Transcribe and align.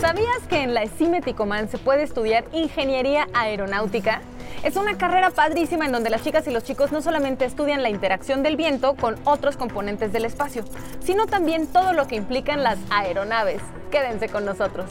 ¿Sabías 0.00 0.40
que 0.48 0.62
en 0.62 0.72
la 0.72 0.82
ESIME 0.82 1.20
Ticomán 1.20 1.68
se 1.68 1.76
puede 1.76 2.04
estudiar 2.04 2.46
ingeniería 2.52 3.28
aeronáutica? 3.34 4.22
Es 4.62 4.76
una 4.76 4.96
carrera 4.96 5.28
padrísima 5.28 5.84
en 5.84 5.92
donde 5.92 6.08
las 6.08 6.24
chicas 6.24 6.46
y 6.46 6.50
los 6.50 6.64
chicos 6.64 6.90
no 6.90 7.02
solamente 7.02 7.44
estudian 7.44 7.82
la 7.82 7.90
interacción 7.90 8.42
del 8.42 8.56
viento 8.56 8.94
con 8.94 9.16
otros 9.24 9.58
componentes 9.58 10.10
del 10.10 10.24
espacio, 10.24 10.64
sino 11.00 11.26
también 11.26 11.66
todo 11.66 11.92
lo 11.92 12.08
que 12.08 12.16
implican 12.16 12.62
las 12.62 12.78
aeronaves. 12.88 13.60
Quédense 13.90 14.30
con 14.30 14.46
nosotros. 14.46 14.86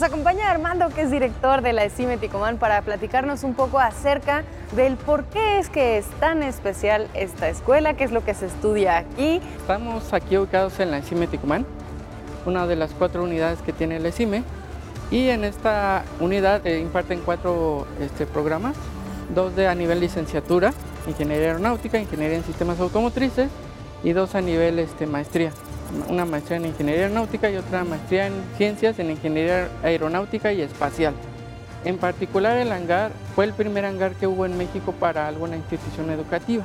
Nos 0.00 0.08
acompaña 0.08 0.50
Armando, 0.50 0.88
que 0.88 1.02
es 1.02 1.10
director 1.10 1.60
de 1.60 1.74
la 1.74 1.84
ESIME 1.84 2.16
Ticomán, 2.16 2.56
para 2.56 2.80
platicarnos 2.80 3.44
un 3.44 3.52
poco 3.52 3.78
acerca 3.78 4.44
del 4.74 4.96
por 4.96 5.24
qué 5.24 5.58
es 5.58 5.68
que 5.68 5.98
es 5.98 6.06
tan 6.20 6.42
especial 6.42 7.08
esta 7.12 7.50
escuela, 7.50 7.92
qué 7.92 8.04
es 8.04 8.10
lo 8.10 8.24
que 8.24 8.32
se 8.32 8.46
estudia 8.46 8.96
aquí. 8.96 9.42
Estamos 9.58 10.14
aquí 10.14 10.38
ubicados 10.38 10.80
en 10.80 10.90
la 10.90 10.96
ESIME 10.96 11.26
Ticomán, 11.26 11.66
una 12.46 12.66
de 12.66 12.76
las 12.76 12.92
cuatro 12.92 13.24
unidades 13.24 13.60
que 13.60 13.74
tiene 13.74 14.00
la 14.00 14.08
ESIME, 14.08 14.42
y 15.10 15.28
en 15.28 15.44
esta 15.44 16.04
unidad 16.18 16.66
eh, 16.66 16.80
imparten 16.80 17.20
cuatro 17.22 17.86
este, 18.00 18.24
programas, 18.24 18.76
dos 19.34 19.54
de 19.54 19.68
a 19.68 19.74
nivel 19.74 20.00
licenciatura, 20.00 20.72
Ingeniería 21.08 21.48
Aeronáutica, 21.48 21.98
Ingeniería 21.98 22.38
en 22.38 22.44
Sistemas 22.44 22.80
Automotrices, 22.80 23.50
y 24.02 24.14
dos 24.14 24.34
a 24.34 24.40
nivel 24.40 24.78
este, 24.78 25.06
maestría 25.06 25.52
una 26.08 26.24
maestría 26.24 26.58
en 26.58 26.66
Ingeniería 26.66 27.04
Aeronáutica 27.04 27.50
y 27.50 27.56
otra 27.56 27.84
maestría 27.84 28.26
en 28.26 28.34
Ciencias 28.56 28.98
en 28.98 29.10
Ingeniería 29.10 29.68
Aeronáutica 29.82 30.52
y 30.52 30.62
Espacial. 30.62 31.14
En 31.84 31.98
particular 31.98 32.58
el 32.58 32.72
hangar 32.72 33.10
fue 33.34 33.46
el 33.46 33.52
primer 33.52 33.84
hangar 33.84 34.12
que 34.12 34.26
hubo 34.26 34.44
en 34.44 34.56
México 34.58 34.92
para 34.92 35.26
alguna 35.26 35.56
institución 35.56 36.10
educativa, 36.10 36.64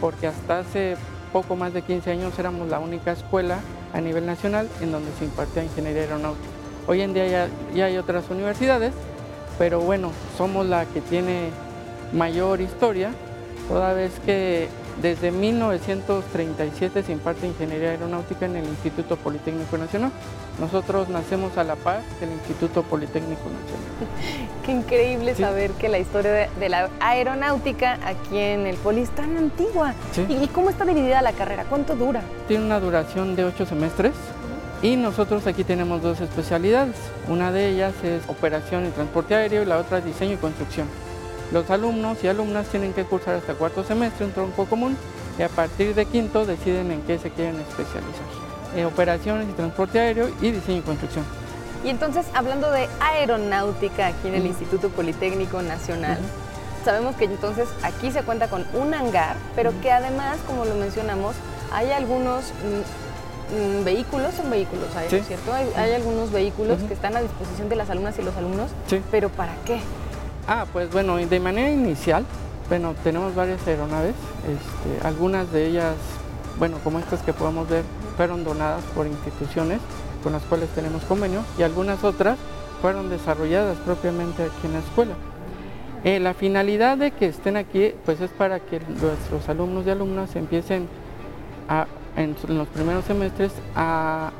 porque 0.00 0.26
hasta 0.26 0.60
hace 0.60 0.96
poco 1.32 1.56
más 1.56 1.72
de 1.72 1.82
15 1.82 2.10
años 2.10 2.38
éramos 2.38 2.68
la 2.68 2.78
única 2.78 3.12
escuela 3.12 3.58
a 3.92 4.00
nivel 4.00 4.26
nacional 4.26 4.68
en 4.80 4.92
donde 4.92 5.10
se 5.18 5.24
impartía 5.24 5.64
Ingeniería 5.64 6.02
Aeronáutica. 6.02 6.48
Hoy 6.86 7.00
en 7.00 7.14
día 7.14 7.26
ya, 7.26 7.48
ya 7.74 7.86
hay 7.86 7.96
otras 7.96 8.28
universidades, 8.30 8.92
pero 9.58 9.80
bueno, 9.80 10.10
somos 10.36 10.66
la 10.66 10.84
que 10.84 11.00
tiene 11.00 11.48
mayor 12.12 12.60
historia, 12.60 13.10
toda 13.68 13.92
vez 13.92 14.12
que 14.24 14.68
desde 15.02 15.32
1937 15.32 17.02
se 17.02 17.12
imparte 17.12 17.46
ingeniería 17.46 17.90
aeronáutica 17.90 18.46
en 18.46 18.56
el 18.56 18.64
Instituto 18.64 19.16
Politécnico 19.16 19.76
Nacional. 19.76 20.12
Nosotros 20.60 21.08
nacemos 21.08 21.56
a 21.58 21.64
la 21.64 21.74
par 21.74 22.02
del 22.20 22.30
Instituto 22.30 22.82
Politécnico 22.82 23.42
Nacional. 23.42 24.54
Qué 24.64 24.72
increíble 24.72 25.34
saber 25.34 25.72
que 25.72 25.88
la 25.88 25.98
historia 25.98 26.48
de, 26.48 26.68
la 26.68 26.90
aeronáutica 27.00 27.98
aquí 28.04 28.38
en 28.38 28.66
el 28.66 28.76
Poli 28.76 29.02
es 29.02 29.10
tan 29.10 29.36
antigua. 29.36 29.94
¿Y, 30.28 30.46
cómo 30.48 30.70
está 30.70 30.84
dividida 30.84 31.22
la 31.22 31.32
carrera? 31.32 31.64
¿Cuánto 31.68 31.96
dura? 31.96 32.22
Tiene 32.46 32.64
una 32.64 32.78
duración 32.78 33.34
de 33.36 33.44
ocho 33.44 33.66
semestres. 33.66 34.12
Y 34.80 34.96
nosotros 34.96 35.46
aquí 35.46 35.64
tenemos 35.64 36.02
dos 36.02 36.20
especialidades. 36.20 36.96
Una 37.28 37.50
de 37.50 37.70
ellas 37.70 37.94
es 38.04 38.22
operación 38.28 38.86
y 38.86 38.90
transporte 38.90 39.34
aéreo 39.34 39.62
y 39.62 39.66
la 39.66 39.78
otra 39.78 39.98
es 39.98 40.04
diseño 40.04 40.34
y 40.34 40.36
construcción. 40.36 40.86
Los 41.52 41.70
alumnos 41.70 42.22
y 42.22 42.28
alumnas 42.28 42.66
tienen 42.68 42.92
que 42.92 43.04
cursar 43.04 43.36
hasta 43.36 43.54
cuarto 43.54 43.84
semestre 43.84 44.26
un 44.26 44.32
tronco 44.32 44.64
común 44.66 44.96
y 45.38 45.42
a 45.42 45.48
partir 45.48 45.94
de 45.94 46.06
quinto 46.06 46.46
deciden 46.46 46.90
en 46.90 47.02
qué 47.02 47.18
se 47.18 47.30
quieren 47.30 47.60
especializar. 47.60 48.24
En 48.76 48.86
operaciones 48.86 49.48
y 49.48 49.52
transporte 49.52 50.00
aéreo 50.00 50.28
y 50.40 50.50
diseño 50.50 50.78
y 50.78 50.82
construcción. 50.82 51.24
Y 51.84 51.90
entonces, 51.90 52.26
hablando 52.32 52.70
de 52.70 52.88
aeronáutica 53.00 54.06
aquí 54.06 54.28
en 54.28 54.36
el 54.36 54.46
Instituto 54.46 54.88
Politécnico 54.88 55.60
Nacional, 55.60 56.18
sabemos 56.84 57.14
que 57.16 57.24
entonces 57.24 57.68
aquí 57.82 58.10
se 58.10 58.22
cuenta 58.22 58.48
con 58.48 58.64
un 58.72 58.94
hangar, 58.94 59.36
pero 59.54 59.72
que 59.82 59.92
además, 59.92 60.38
como 60.46 60.64
lo 60.64 60.74
mencionamos, 60.76 61.36
hay 61.72 61.90
algunos 61.92 62.52
mm, 63.52 63.80
mm, 63.80 63.84
vehículos, 63.84 64.34
son 64.34 64.48
vehículos 64.48 64.96
aéreos, 64.96 65.26
¿cierto? 65.26 65.52
Hay, 65.52 65.92
algunos 65.92 66.32
vehículos 66.32 66.78
que 66.88 66.94
están 66.94 67.16
a 67.16 67.20
disposición 67.20 67.68
de 67.68 67.76
las 67.76 67.90
alumnas 67.90 68.18
y 68.18 68.22
los 68.22 68.34
alumnos, 68.36 68.70
pero 69.10 69.28
¿para 69.28 69.54
qué? 69.66 69.80
Ah, 70.46 70.66
pues 70.70 70.92
bueno, 70.92 71.16
de 71.16 71.40
manera 71.40 71.70
inicial, 71.70 72.26
bueno, 72.68 72.94
tenemos 73.02 73.34
varias 73.34 73.66
aeronaves, 73.66 74.14
este, 74.42 75.06
algunas 75.06 75.50
de 75.50 75.66
ellas, 75.66 75.94
bueno, 76.58 76.76
como 76.84 76.98
estas 76.98 77.22
que 77.22 77.32
podemos 77.32 77.66
ver, 77.66 77.82
fueron 78.18 78.44
donadas 78.44 78.82
por 78.94 79.06
instituciones 79.06 79.80
con 80.22 80.32
las 80.32 80.42
cuales 80.42 80.68
tenemos 80.74 81.02
convenio 81.04 81.40
y 81.58 81.62
algunas 81.62 82.04
otras 82.04 82.38
fueron 82.82 83.08
desarrolladas 83.08 83.78
propiamente 83.78 84.42
aquí 84.42 84.66
en 84.66 84.74
la 84.74 84.80
escuela. 84.80 85.14
Eh, 86.04 86.20
la 86.20 86.34
finalidad 86.34 86.98
de 86.98 87.12
que 87.12 87.26
estén 87.26 87.56
aquí, 87.56 87.94
pues 88.04 88.20
es 88.20 88.30
para 88.30 88.60
que 88.60 88.80
nuestros 88.80 89.48
alumnos 89.48 89.86
y 89.86 89.90
alumnas 89.90 90.36
empiecen 90.36 90.88
en, 92.18 92.36
en 92.48 92.58
los 92.58 92.68
primeros 92.68 93.06
semestres 93.06 93.52
a 93.74 94.30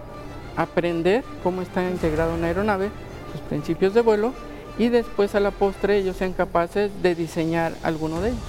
aprender 0.54 1.24
cómo 1.42 1.62
está 1.62 1.82
integrada 1.88 2.34
una 2.34 2.48
aeronave, 2.48 2.90
sus 3.32 3.40
principios 3.40 3.94
de 3.94 4.02
vuelo 4.02 4.34
y 4.78 4.88
después 4.88 5.34
a 5.34 5.40
la 5.40 5.50
postre 5.50 5.98
ellos 5.98 6.16
sean 6.16 6.32
capaces 6.32 6.90
de 7.02 7.14
diseñar 7.14 7.72
alguno 7.82 8.20
de 8.20 8.30
ellos. 8.30 8.40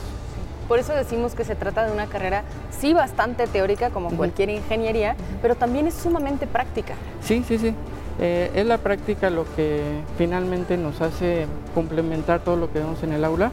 Por 0.68 0.80
eso 0.80 0.94
decimos 0.94 1.36
que 1.36 1.46
se 1.46 1.56
trata 1.56 1.86
de 1.86 1.92
una 1.92 2.08
carrera 2.08 2.44
sí 2.72 2.94
bastante 2.94 3.46
teórica 3.46 3.92
como 3.92 4.10
cualquier 4.10 4.50
ingeniería, 4.50 5.16
pero 5.42 5.56
también 5.56 5.88
es 5.88 5.94
sumamente 5.94 6.48
práctica. 6.48 6.96
Sí, 7.22 7.44
sí, 7.48 7.60
sí. 7.60 7.76
Eh, 8.20 8.52
es 8.56 8.66
la 8.66 8.78
práctica 8.78 9.30
lo 9.30 9.46
que 9.56 9.82
finalmente 10.18 10.78
nos 10.78 11.02
hace 11.02 11.48
complementar 11.74 12.40
todo 12.40 12.56
lo 12.56 12.72
que 12.72 12.80
vemos 12.80 13.04
en 13.04 13.12
el 13.12 13.26
aula 13.26 13.52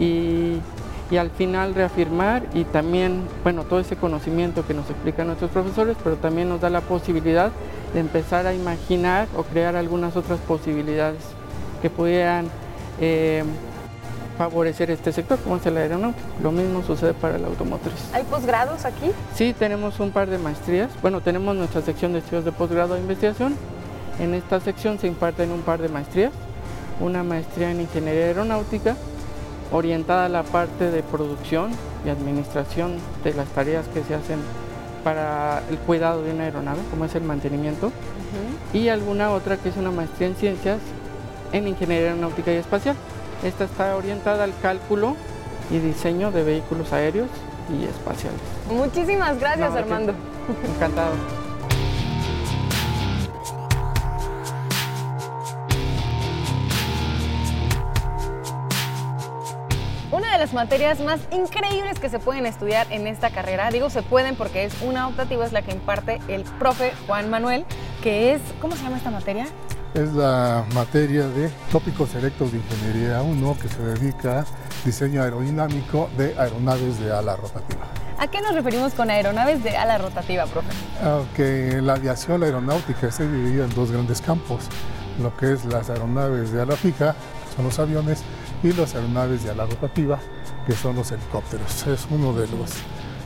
y, 0.00 0.56
y, 1.10 1.16
al 1.16 1.30
final 1.30 1.74
reafirmar 1.74 2.42
y 2.52 2.64
también, 2.64 3.22
bueno, 3.44 3.62
todo 3.62 3.78
ese 3.78 3.94
conocimiento 3.96 4.66
que 4.66 4.74
nos 4.74 4.90
explican 4.90 5.28
nuestros 5.28 5.52
profesores, 5.52 5.96
pero 6.02 6.16
también 6.16 6.48
nos 6.48 6.60
da 6.60 6.70
la 6.70 6.80
posibilidad 6.80 7.52
de 7.94 8.00
empezar 8.00 8.46
a 8.46 8.52
imaginar 8.52 9.28
o 9.36 9.44
crear 9.44 9.76
algunas 9.76 10.16
otras 10.16 10.40
posibilidades 10.40 11.22
que 11.80 11.90
pudieran 11.90 12.46
eh, 13.00 13.44
favorecer 14.38 14.90
este 14.90 15.12
sector, 15.12 15.38
como 15.38 15.56
es 15.56 15.66
el 15.66 15.76
aeronáutico. 15.76 16.26
Lo 16.42 16.50
mismo 16.50 16.82
sucede 16.82 17.12
para 17.12 17.36
el 17.36 17.44
automotriz. 17.44 17.94
¿Hay 18.14 18.24
posgrados 18.24 18.84
aquí? 18.84 19.10
Sí, 19.34 19.54
tenemos 19.58 20.00
un 20.00 20.10
par 20.10 20.30
de 20.30 20.38
maestrías. 20.38 20.90
Bueno, 21.02 21.20
tenemos 21.20 21.54
nuestra 21.56 21.82
sección 21.82 22.12
de 22.12 22.20
estudios 22.20 22.44
de 22.44 22.52
posgrado 22.52 22.94
de 22.94 23.00
investigación. 23.00 23.54
En 24.18 24.34
esta 24.34 24.60
sección 24.60 24.98
se 24.98 25.06
imparten 25.06 25.50
un 25.50 25.60
par 25.60 25.80
de 25.80 25.88
maestrías. 25.88 26.32
Una 27.00 27.22
maestría 27.22 27.70
en 27.70 27.80
ingeniería 27.80 28.26
aeronáutica, 28.26 28.94
orientada 29.72 30.26
a 30.26 30.28
la 30.28 30.42
parte 30.42 30.90
de 30.90 31.02
producción 31.02 31.70
y 32.04 32.10
administración 32.10 32.96
de 33.24 33.34
las 33.34 33.48
tareas 33.48 33.86
que 33.88 34.02
se 34.02 34.14
hacen 34.14 34.38
para 35.04 35.62
el 35.70 35.78
cuidado 35.78 36.22
de 36.22 36.32
una 36.32 36.44
aeronave, 36.44 36.80
como 36.90 37.06
es 37.06 37.14
el 37.14 37.22
mantenimiento, 37.22 37.90
y 38.72 38.88
alguna 38.88 39.30
otra 39.30 39.56
que 39.56 39.70
es 39.70 39.76
una 39.76 39.90
maestría 39.90 40.28
en 40.28 40.36
ciencias 40.36 40.78
en 41.52 41.68
Ingeniería 41.68 42.08
Aeronáutica 42.10 42.52
y 42.52 42.56
Espacial. 42.56 42.96
Esta 43.44 43.64
está 43.64 43.96
orientada 43.96 44.44
al 44.44 44.52
cálculo 44.60 45.16
y 45.70 45.78
diseño 45.78 46.30
de 46.30 46.44
vehículos 46.44 46.92
aéreos 46.92 47.28
y 47.70 47.84
espaciales. 47.84 48.40
Muchísimas 48.68 49.38
gracias, 49.38 49.72
Armando. 49.74 50.14
Encantado. 50.74 51.12
Una 60.12 60.32
de 60.32 60.38
las 60.38 60.52
materias 60.52 60.98
más 61.00 61.20
increíbles 61.30 62.00
que 62.00 62.08
se 62.08 62.18
pueden 62.18 62.44
estudiar 62.44 62.86
en 62.90 63.06
esta 63.06 63.30
carrera, 63.30 63.70
digo 63.70 63.90
se 63.90 64.02
pueden 64.02 64.34
porque 64.34 64.64
es 64.64 64.74
una 64.82 65.06
optativa, 65.06 65.46
es 65.46 65.52
la 65.52 65.62
que 65.62 65.70
imparte 65.70 66.20
el 66.26 66.42
profe 66.42 66.92
Juan 67.06 67.30
Manuel, 67.30 67.64
que 68.02 68.32
es, 68.32 68.40
¿cómo 68.60 68.74
se 68.74 68.82
llama 68.82 68.96
esta 68.96 69.10
materia? 69.10 69.46
Es 69.94 70.12
la 70.12 70.64
materia 70.74 71.26
de 71.26 71.50
tópicos 71.72 72.10
selectos 72.10 72.52
de 72.52 72.58
Ingeniería 72.58 73.22
1 73.22 73.56
que 73.60 73.68
se 73.68 73.82
dedica 73.82 74.40
a 74.40 74.44
diseño 74.84 75.22
aerodinámico 75.22 76.08
de 76.16 76.38
aeronaves 76.38 77.00
de 77.00 77.12
ala 77.12 77.36
rotativa. 77.36 77.82
¿A 78.18 78.28
qué 78.28 78.40
nos 78.40 78.54
referimos 78.54 78.92
con 78.94 79.10
aeronaves 79.10 79.64
de 79.64 79.76
ala 79.76 79.98
rotativa, 79.98 80.46
profe? 80.46 80.68
Que 81.34 81.80
la 81.82 81.94
aviación 81.94 82.42
aeronáutica 82.42 83.10
se 83.10 83.26
divide 83.28 83.64
en 83.64 83.74
dos 83.74 83.90
grandes 83.90 84.20
campos, 84.20 84.64
lo 85.20 85.36
que 85.36 85.52
es 85.52 85.64
las 85.64 85.90
aeronaves 85.90 86.52
de 86.52 86.60
ala 86.60 86.76
fija, 86.76 87.14
que 87.48 87.56
son 87.56 87.64
los 87.64 87.78
aviones, 87.78 88.22
y 88.62 88.72
las 88.72 88.94
aeronaves 88.94 89.42
de 89.42 89.50
ala 89.50 89.66
rotativa, 89.66 90.18
que 90.66 90.72
son 90.72 90.96
los 90.96 91.10
helicópteros. 91.10 91.86
Es 91.86 92.06
uno 92.10 92.32
de 92.34 92.46
los 92.48 92.70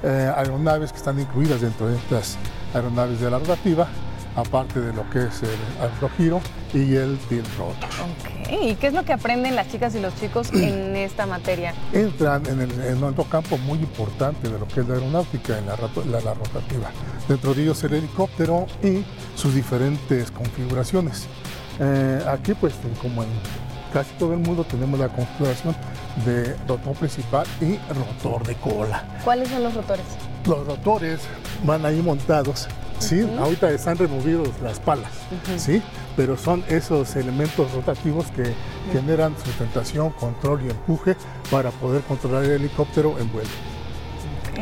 eh, 0.02 0.32
aeronaves 0.36 0.92
que 0.92 0.98
están 0.98 1.18
incluidas 1.20 1.60
dentro 1.60 1.88
de 1.88 1.96
estas 1.96 2.36
aeronaves 2.72 3.20
de 3.20 3.26
ala 3.26 3.40
rotativa 3.40 3.88
aparte 4.36 4.80
de 4.80 4.92
lo 4.92 5.08
que 5.10 5.24
es 5.24 5.42
el 5.42 6.08
giro 6.16 6.40
y 6.72 6.96
el 6.96 7.18
tilt 7.28 7.46
rotor. 7.56 7.88
Ok, 8.02 8.62
¿y 8.62 8.74
qué 8.74 8.88
es 8.88 8.92
lo 8.92 9.04
que 9.04 9.12
aprenden 9.12 9.54
las 9.54 9.68
chicas 9.68 9.94
y 9.94 10.00
los 10.00 10.14
chicos 10.16 10.50
en 10.54 10.96
esta 10.96 11.26
materia? 11.26 11.74
Entran 11.92 12.44
en, 12.46 12.60
el, 12.60 12.80
en 12.80 13.02
otro 13.02 13.24
campo 13.24 13.56
muy 13.58 13.78
importante 13.78 14.48
de 14.48 14.58
lo 14.58 14.66
que 14.66 14.80
es 14.80 14.88
la 14.88 14.94
aeronáutica, 14.94 15.58
en 15.58 15.66
la, 15.66 15.76
la, 16.20 16.34
rotativa. 16.34 16.90
Dentro 17.28 17.54
de 17.54 17.62
ellos 17.62 17.82
el 17.84 17.94
helicóptero 17.94 18.66
y 18.82 19.04
sus 19.36 19.54
diferentes 19.54 20.30
configuraciones. 20.30 21.26
Eh, 21.80 22.24
aquí 22.28 22.54
pues 22.54 22.74
como 23.02 23.22
en 23.22 23.28
casi 23.92 24.12
todo 24.14 24.32
el 24.32 24.40
mundo 24.40 24.64
tenemos 24.64 24.98
la 24.98 25.08
configuración 25.08 25.74
de 26.24 26.56
rotor 26.68 26.94
principal 26.94 27.46
y 27.60 27.78
rotor 27.92 28.44
de 28.46 28.54
cola. 28.56 29.04
¿Cuáles 29.24 29.48
son 29.48 29.62
los 29.62 29.74
rotores? 29.74 30.04
Los 30.46 30.66
rotores 30.66 31.20
van 31.64 31.86
ahí 31.86 32.02
montados 32.02 32.68
¿sí? 32.98 33.26
Ahorita 33.38 33.70
están 33.70 33.96
removidos 33.98 34.48
las 34.62 34.80
palas, 34.80 35.10
¿sí? 35.56 35.82
Pero 36.16 36.36
son 36.36 36.64
esos 36.68 37.16
elementos 37.16 37.72
rotativos 37.72 38.26
que 38.26 38.54
generan 38.92 39.34
sustentación, 39.44 40.10
control 40.10 40.62
y 40.64 40.70
empuje 40.70 41.16
para 41.50 41.70
poder 41.70 42.02
controlar 42.02 42.44
el 42.44 42.52
helicóptero 42.52 43.18
en 43.18 43.30
vuelo. 43.32 43.50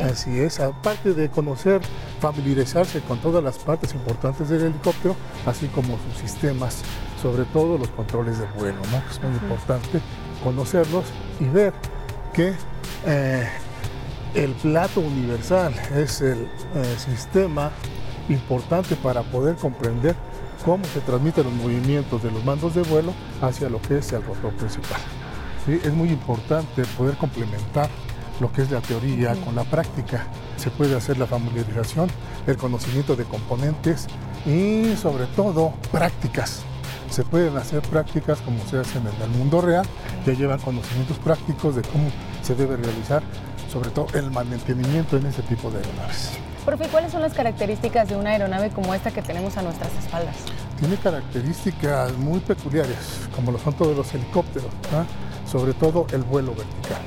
Así 0.01 0.39
es, 0.39 0.59
aparte 0.59 1.13
de 1.13 1.29
conocer, 1.29 1.81
familiarizarse 2.19 3.01
con 3.01 3.19
todas 3.19 3.43
las 3.43 3.59
partes 3.59 3.93
importantes 3.93 4.49
del 4.49 4.63
helicóptero, 4.63 5.15
así 5.45 5.67
como 5.67 5.99
sus 5.99 6.17
sistemas, 6.19 6.81
sobre 7.21 7.45
todo 7.45 7.77
los 7.77 7.89
controles 7.89 8.39
de 8.39 8.45
vuelo, 8.57 8.79
¿no? 8.91 9.03
Es 9.09 9.21
muy 9.21 9.33
importante 9.33 10.01
conocerlos 10.43 11.05
y 11.39 11.45
ver 11.45 11.73
que 12.33 12.53
eh, 13.05 13.47
el 14.33 14.51
plato 14.53 14.99
universal 15.01 15.73
es 15.95 16.21
el 16.21 16.47
eh, 16.75 16.95
sistema 16.97 17.71
importante 18.29 18.95
para 18.95 19.21
poder 19.23 19.55
comprender 19.55 20.15
cómo 20.63 20.83
se 20.85 21.01
transmiten 21.01 21.43
los 21.43 21.53
movimientos 21.53 22.23
de 22.23 22.31
los 22.31 22.43
mandos 22.45 22.75
de 22.75 22.83
vuelo 22.83 23.13
hacia 23.41 23.69
lo 23.69 23.81
que 23.81 23.97
es 23.97 24.11
el 24.13 24.23
rotor 24.23 24.53
principal. 24.53 24.99
Es 25.67 25.93
muy 25.93 26.09
importante 26.09 26.83
poder 26.97 27.15
complementar 27.15 27.89
lo 28.39 28.51
que 28.51 28.63
es 28.63 28.71
la 28.71 28.81
teoría 28.81 29.35
con 29.35 29.55
la 29.55 29.63
práctica. 29.63 30.27
Se 30.57 30.69
puede 30.69 30.95
hacer 30.95 31.17
la 31.17 31.25
familiarización, 31.25 32.09
el 32.47 32.57
conocimiento 32.57 33.15
de 33.15 33.25
componentes 33.25 34.07
y 34.45 34.95
sobre 34.95 35.25
todo 35.27 35.73
prácticas. 35.91 36.63
Se 37.09 37.23
pueden 37.23 37.55
hacer 37.57 37.81
prácticas 37.83 38.41
como 38.41 38.57
se 38.65 38.79
hacen 38.79 39.03
en 39.07 39.21
el 39.21 39.29
mundo 39.37 39.61
real, 39.61 39.85
que 40.25 40.35
llevan 40.35 40.59
conocimientos 40.59 41.17
prácticos 41.19 41.75
de 41.75 41.83
cómo 41.83 42.09
se 42.41 42.55
debe 42.55 42.75
realizar, 42.75 43.21
sobre 43.71 43.91
todo 43.91 44.07
el 44.13 44.31
mantenimiento 44.31 45.17
en 45.17 45.27
ese 45.27 45.43
tipo 45.43 45.69
de 45.69 45.77
aeronaves. 45.77 46.31
Profe, 46.65 46.87
¿cuáles 46.87 47.11
son 47.11 47.21
las 47.21 47.33
características 47.33 48.07
de 48.07 48.15
una 48.15 48.29
aeronave 48.29 48.69
como 48.69 48.93
esta 48.93 49.11
que 49.11 49.21
tenemos 49.21 49.57
a 49.57 49.61
nuestras 49.61 49.91
espaldas? 49.97 50.37
Tiene 50.79 50.95
características 50.95 52.13
muy 52.17 52.39
peculiares, 52.39 53.27
como 53.35 53.51
lo 53.51 53.59
son 53.59 53.73
todos 53.73 53.97
los 53.97 54.13
helicópteros, 54.13 54.71
sobre 55.45 55.73
todo 55.73 56.07
el 56.13 56.23
vuelo 56.23 56.55
vertical, 56.55 57.01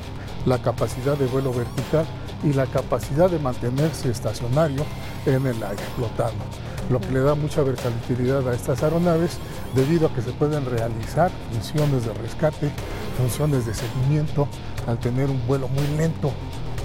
la 0.45 0.59
capacidad 0.59 1.17
de 1.17 1.25
vuelo 1.25 1.51
vertical 1.51 2.05
y 2.43 2.53
la 2.53 2.67
capacidad 2.67 3.31
de 3.31 3.39
mantenerse 3.39 4.11
estacionario 4.11 4.85
en 5.25 5.47
el 5.47 5.63
aire, 5.63 5.83
flotando, 5.95 6.45
lo 6.91 6.99
que 6.99 7.11
le 7.11 7.21
da 7.21 7.33
mucha 7.33 7.63
versatilidad 7.63 8.47
a 8.47 8.53
estas 8.53 8.83
aeronaves 8.83 9.39
debido 9.73 10.05
a 10.05 10.13
que 10.13 10.21
se 10.21 10.33
pueden 10.33 10.65
realizar 10.65 11.31
funciones 11.51 12.05
de 12.05 12.13
rescate, 12.13 12.69
funciones 13.17 13.65
de 13.65 13.73
seguimiento, 13.73 14.47
al 14.85 14.99
tener 14.99 15.31
un 15.31 15.47
vuelo 15.47 15.67
muy 15.67 15.87
lento 15.97 16.31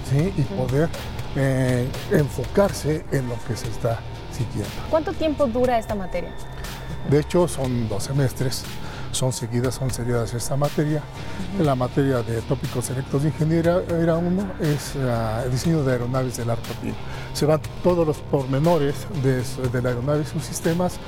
¿sí? 0.09 0.33
y 0.37 0.41
poder 0.43 0.89
eh, 1.35 1.87
enfocarse 2.11 3.05
en 3.11 3.27
lo 3.29 3.35
que 3.47 3.55
se 3.55 3.67
está 3.67 3.99
siguiendo. 4.31 4.71
¿Cuánto 4.89 5.13
tiempo 5.13 5.47
dura 5.47 5.77
esta 5.77 5.95
materia? 5.95 6.31
De 7.09 7.19
hecho, 7.19 7.47
son 7.47 7.89
dos 7.89 8.03
semestres, 8.03 8.63
son 9.11 9.33
seguidas, 9.33 9.75
son 9.75 9.91
seriadas 9.91 10.33
esta 10.33 10.55
materia. 10.55 11.01
La 11.59 11.75
materia 11.75 12.21
de 12.23 12.41
tópicos 12.41 12.85
selectos 12.85 13.23
de 13.23 13.29
ingeniería 13.29 13.81
era 13.89 14.15
uno, 14.15 14.51
es 14.61 14.95
el 14.95 15.51
diseño 15.51 15.83
de 15.83 15.93
aeronaves 15.93 16.37
del 16.37 16.49
arco 16.49 16.63
Se 17.33 17.45
van 17.45 17.61
todos 17.83 18.07
los 18.07 18.17
pormenores 18.17 18.95
de, 19.21 19.43
de 19.69 19.81
la 19.81 19.89
aeronave 19.89 20.21
y 20.21 20.25
sus 20.25 20.43
sistemas 20.43 20.99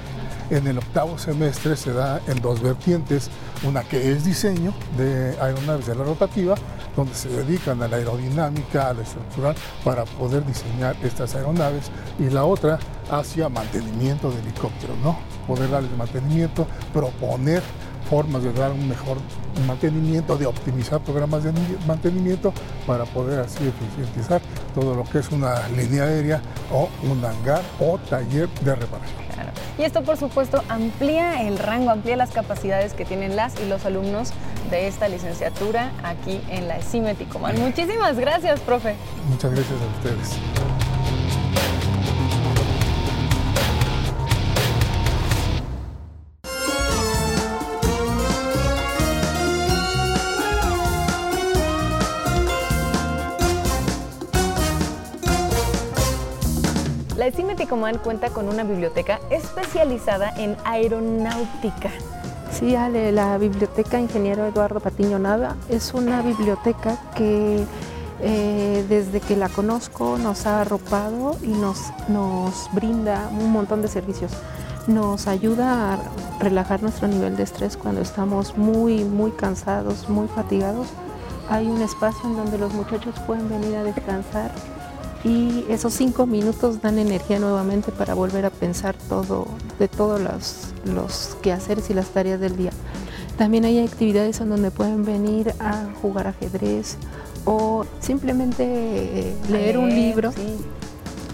en 0.49 0.67
el 0.67 0.77
octavo 0.77 1.17
semestre 1.17 1.75
se 1.75 1.91
da 1.91 2.21
en 2.27 2.39
dos 2.39 2.61
vertientes, 2.61 3.29
una 3.63 3.83
que 3.83 4.11
es 4.11 4.25
diseño 4.25 4.73
de 4.95 5.35
aeronaves 5.41 5.87
de 5.87 5.95
la 5.95 6.03
rotativa, 6.03 6.55
donde 6.95 7.13
se 7.13 7.29
dedican 7.29 7.81
a 7.83 7.87
la 7.87 7.97
aerodinámica, 7.97 8.89
a 8.89 8.93
la 8.93 9.03
estructural, 9.03 9.55
para 9.83 10.05
poder 10.05 10.45
diseñar 10.45 10.95
estas 11.03 11.35
aeronaves, 11.35 11.91
y 12.19 12.29
la 12.29 12.45
otra 12.45 12.79
hacia 13.09 13.49
mantenimiento 13.49 14.31
de 14.31 14.39
helicópteros, 14.39 14.97
¿no? 15.03 15.17
Poder 15.47 15.69
darles 15.69 15.95
mantenimiento, 15.97 16.67
proponer 16.93 17.61
formas 18.09 18.43
de 18.43 18.53
dar 18.53 18.71
un 18.71 18.87
mejor 18.87 19.17
mantenimiento, 19.67 20.37
de 20.37 20.45
optimizar 20.45 20.99
programas 21.01 21.43
de 21.43 21.53
mantenimiento 21.87 22.53
para 22.85 23.05
poder 23.05 23.39
así 23.39 23.67
eficientizar 23.67 24.41
todo 24.73 24.95
lo 24.95 25.03
que 25.03 25.19
es 25.19 25.31
una 25.31 25.67
línea 25.69 26.03
aérea 26.03 26.41
o 26.71 26.89
un 27.03 27.23
hangar 27.23 27.61
o 27.79 27.97
taller 28.09 28.47
de 28.61 28.75
reparación. 28.75 29.25
Y 29.77 29.83
esto, 29.83 30.03
por 30.03 30.15
supuesto, 30.15 30.63
amplía 30.69 31.41
el 31.45 31.57
rango, 31.57 31.91
amplía 31.91 32.15
las 32.15 32.31
capacidades 32.31 32.93
que 32.93 33.03
tienen 33.03 33.35
las 33.35 33.59
y 33.59 33.67
los 33.67 33.85
alumnos 33.85 34.31
de 34.69 34.87
esta 34.87 35.07
licenciatura 35.07 35.91
aquí 36.03 36.41
en 36.49 36.67
la 36.67 36.77
ECIME 36.77 37.15
Muchísimas 37.59 38.17
gracias, 38.17 38.59
profe. 38.61 38.95
Muchas 39.29 39.51
gracias 39.51 39.79
a 39.81 39.85
ustedes. 39.97 40.39
La 57.17 57.27
ECIME 57.27 57.55
cuenta 57.97 58.29
con 58.29 58.47
una 58.47 58.63
biblioteca 58.63 59.19
especializada 59.31 60.31
en 60.37 60.55
aeronáutica. 60.63 61.89
Sí, 62.59 62.71
la 62.71 63.37
Biblioteca 63.37 63.99
Ingeniero 63.99 64.45
Eduardo 64.45 64.79
Patiño 64.79 65.19
Nava 65.19 65.57
es 65.67 65.93
una 65.93 66.21
biblioteca 66.21 66.97
que 67.13 67.65
eh, 68.21 68.85
desde 68.87 69.19
que 69.19 69.35
la 69.35 69.49
conozco 69.49 70.17
nos 70.17 70.45
ha 70.45 70.61
arropado 70.61 71.35
y 71.43 71.49
nos, 71.49 71.91
nos 72.07 72.69
brinda 72.71 73.29
un 73.37 73.51
montón 73.51 73.81
de 73.81 73.89
servicios. 73.89 74.31
Nos 74.87 75.27
ayuda 75.27 75.95
a 75.95 75.99
relajar 76.39 76.81
nuestro 76.81 77.09
nivel 77.09 77.35
de 77.35 77.43
estrés 77.43 77.75
cuando 77.75 77.99
estamos 77.99 78.57
muy, 78.57 79.03
muy 79.03 79.31
cansados, 79.31 80.07
muy 80.07 80.29
fatigados. 80.29 80.87
Hay 81.49 81.67
un 81.67 81.81
espacio 81.81 82.21
en 82.23 82.37
donde 82.37 82.57
los 82.57 82.73
muchachos 82.73 83.15
pueden 83.27 83.49
venir 83.49 83.75
a 83.75 83.83
descansar 83.83 84.49
y 85.25 85.65
esos 85.69 85.93
cinco 85.93 86.27
minutos 86.27 86.81
dan 86.81 86.99
energía 86.99 87.39
nuevamente 87.39 87.91
para 87.91 88.13
volver 88.13 88.45
a 88.45 88.51
pensar 88.51 88.95
todo, 89.09 89.47
de 89.79 89.87
todos 89.87 90.21
los, 90.21 90.67
los 90.85 91.35
quehaceres 91.41 91.89
y 91.89 91.95
las 91.95 92.09
tareas 92.09 92.39
del 92.39 92.55
día. 92.55 92.71
También 93.35 93.65
hay 93.65 93.79
actividades 93.79 94.39
en 94.39 94.49
donde 94.49 94.69
pueden 94.69 95.03
venir 95.03 95.53
a 95.59 95.87
jugar 95.99 96.27
ajedrez 96.27 96.97
o 97.43 97.85
simplemente 97.99 98.63
eh, 98.65 99.35
leer 99.49 99.79
un 99.79 99.89
libro. 99.89 100.31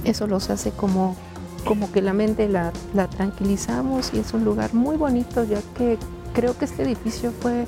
Eso 0.05 0.25
los 0.25 0.49
hace 0.49 0.71
como, 0.71 1.17
como 1.65 1.91
que 1.91 2.01
la 2.01 2.13
mente 2.13 2.47
la, 2.47 2.71
tranquilizamos 3.09 4.13
y 4.13 4.19
es 4.19 4.33
un 4.33 4.45
lugar 4.45 4.73
muy 4.73 4.95
bonito 4.95 5.43
ya 5.43 5.59
que 5.77 5.97
creo 6.33 6.57
que 6.57 6.63
este 6.63 6.83
edificio 6.83 7.33
fue 7.41 7.67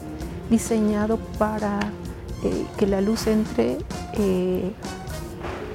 diseñado 0.50 1.18
para 1.38 1.80
eh, 2.44 2.66
que 2.78 2.88
la 2.88 3.02
luz 3.02 3.28
entre 3.28 3.78
eh, 4.14 4.72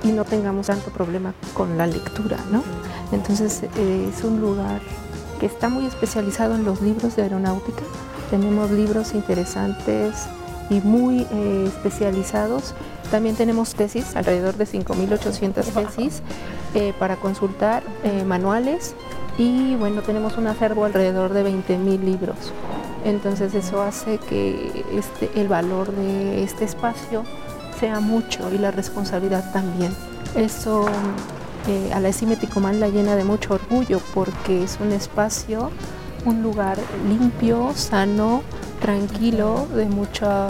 y 0.05 0.09
no 0.09 0.25
tengamos 0.25 0.67
tanto 0.67 0.91
problema 0.91 1.35
con 1.55 1.77
la 1.77 1.87
lectura, 1.87 2.39
¿no? 2.51 2.63
Entonces 3.13 3.63
eh, 3.77 4.11
es 4.13 4.25
un 4.25 4.41
lugar 4.41 4.81
que 5.41 5.47
está 5.47 5.69
muy 5.69 5.87
especializado 5.87 6.55
en 6.55 6.65
los 6.65 6.81
libros 6.81 7.17
de 7.17 7.23
aeronáutica. 7.23 7.83
Tenemos 8.31 8.71
libros 8.71 9.15
interesantes 9.15 10.27
y 10.71 10.81
muy 10.81 11.27
eh, 11.31 11.65
especializados. 11.67 12.75
También 13.11 13.37
tenemos 13.37 13.75
tesis, 13.75 14.17
alrededor 14.17 14.57
de 14.57 14.67
5.800 14.67 15.65
tesis 15.65 16.23
eh, 16.75 16.93
para 16.99 17.17
consultar, 17.17 17.83
manuales 18.27 18.95
y 19.39 19.77
bueno, 19.77 20.03
tenemos 20.03 20.37
un 20.37 20.49
acervo 20.49 20.85
alrededor 20.85 21.33
de 21.33 21.45
20.000 21.45 22.01
libros. 22.01 22.37
Entonces 23.05 23.55
eso 23.55 23.81
hace 23.81 24.19
que 24.19 24.85
este, 24.93 25.31
el 25.41 25.49
valor 25.49 25.93
de 25.93 26.43
este 26.43 26.65
espacio 26.65 27.25
sea 27.79 28.01
mucho 28.01 28.53
y 28.53 28.59
la 28.59 28.71
responsabilidad 28.71 29.53
también. 29.53 29.93
Eso 30.35 30.87
eh, 31.69 31.93
a 31.93 32.01
la 32.01 32.09
ESIME 32.09 32.39
la 32.75 32.89
llena 32.89 33.17
de 33.17 33.25
mucho 33.25 33.55
orgullo 33.55 34.01
porque 34.15 34.63
es 34.63 34.79
un 34.81 34.93
espacio, 34.93 35.71
un 36.25 36.43
lugar 36.43 36.79
limpio, 37.09 37.73
sano, 37.75 38.43
tranquilo, 38.81 39.67
de 39.75 39.87
mucha, 39.87 40.49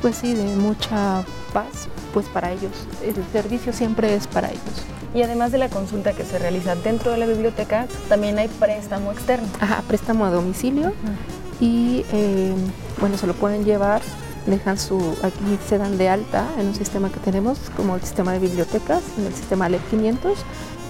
pues 0.00 0.16
sí, 0.16 0.34
de 0.34 0.56
mucha 0.56 1.24
paz 1.52 1.88
pues 2.12 2.26
para 2.26 2.52
ellos. 2.52 2.72
El 3.02 3.14
servicio 3.32 3.72
siempre 3.72 4.14
es 4.14 4.26
para 4.26 4.48
ellos. 4.48 4.84
Y 5.14 5.22
además 5.22 5.52
de 5.52 5.58
la 5.58 5.68
consulta 5.68 6.12
que 6.12 6.24
se 6.24 6.38
realiza 6.38 6.74
dentro 6.76 7.10
de 7.12 7.18
la 7.18 7.26
biblioteca, 7.26 7.86
también 8.08 8.38
hay 8.38 8.48
préstamo 8.48 9.12
externo. 9.12 9.48
Ajá, 9.60 9.82
préstamo 9.88 10.24
a 10.24 10.30
domicilio 10.30 10.92
y 11.60 12.04
eh, 12.12 12.54
bueno, 13.00 13.16
se 13.16 13.26
lo 13.26 13.32
pueden 13.32 13.64
llevar, 13.64 14.02
dejan 14.50 14.78
su, 14.78 14.98
aquí 15.22 15.58
se 15.68 15.78
dan 15.78 15.98
de 15.98 16.08
alta 16.08 16.46
en 16.58 16.68
un 16.68 16.74
sistema 16.74 17.10
que 17.10 17.20
tenemos 17.20 17.58
como 17.76 17.94
el 17.94 18.02
sistema 18.02 18.32
de 18.32 18.38
bibliotecas, 18.38 19.02
en 19.18 19.26
el 19.26 19.34
sistema 19.34 19.68
LEP 19.68 19.82
500, 19.90 20.38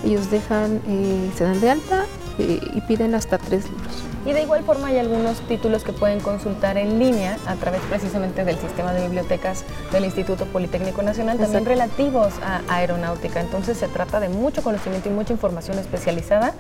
ellos 0.05 0.31
dejan, 0.31 0.81
eh, 0.87 1.31
se 1.37 1.45
dan 1.45 1.61
de 1.61 1.71
alta 1.71 2.05
eh, 2.39 2.61
y 2.75 2.81
piden 2.83 3.15
hasta 3.15 3.39
tres 3.39 3.65
libros. 3.65 4.05
Y 4.27 4.33
de 4.33 4.43
igual 4.43 4.63
forma 4.63 4.89
hay 4.89 4.99
algunos 4.99 5.41
títulos 5.43 5.85
que 5.85 5.93
pueden 5.93 6.21
consultar 6.21 6.77
en 6.77 6.99
línea 6.99 7.39
a 7.47 7.55
través 7.55 7.81
precisamente 7.83 8.45
del 8.45 8.59
sistema 8.59 8.93
de 8.93 9.03
bibliotecas 9.03 9.65
del 9.91 10.05
Instituto 10.05 10.45
Politécnico 10.47 11.03
Nacional, 11.03 11.39
también 11.39 11.65
relativos 11.65 12.35
a 12.43 12.61
aeronáutica. 12.69 13.41
Entonces 13.41 13.79
se 13.79 13.89
trata 13.89 14.21
de 14.21 14.29
mucho 14.29 14.63
conocimiento 14.63 15.09
y 15.09 15.13
mucha 15.13 15.33
información 15.33 15.79
especializada, 15.79 16.53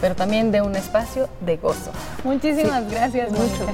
pero 0.00 0.16
también 0.16 0.50
de 0.50 0.62
un 0.62 0.74
espacio 0.74 1.28
de 1.40 1.58
gozo. 1.58 1.92
Muchísimas 2.24 2.90
gracias. 2.90 3.30
Mucho. 3.30 3.66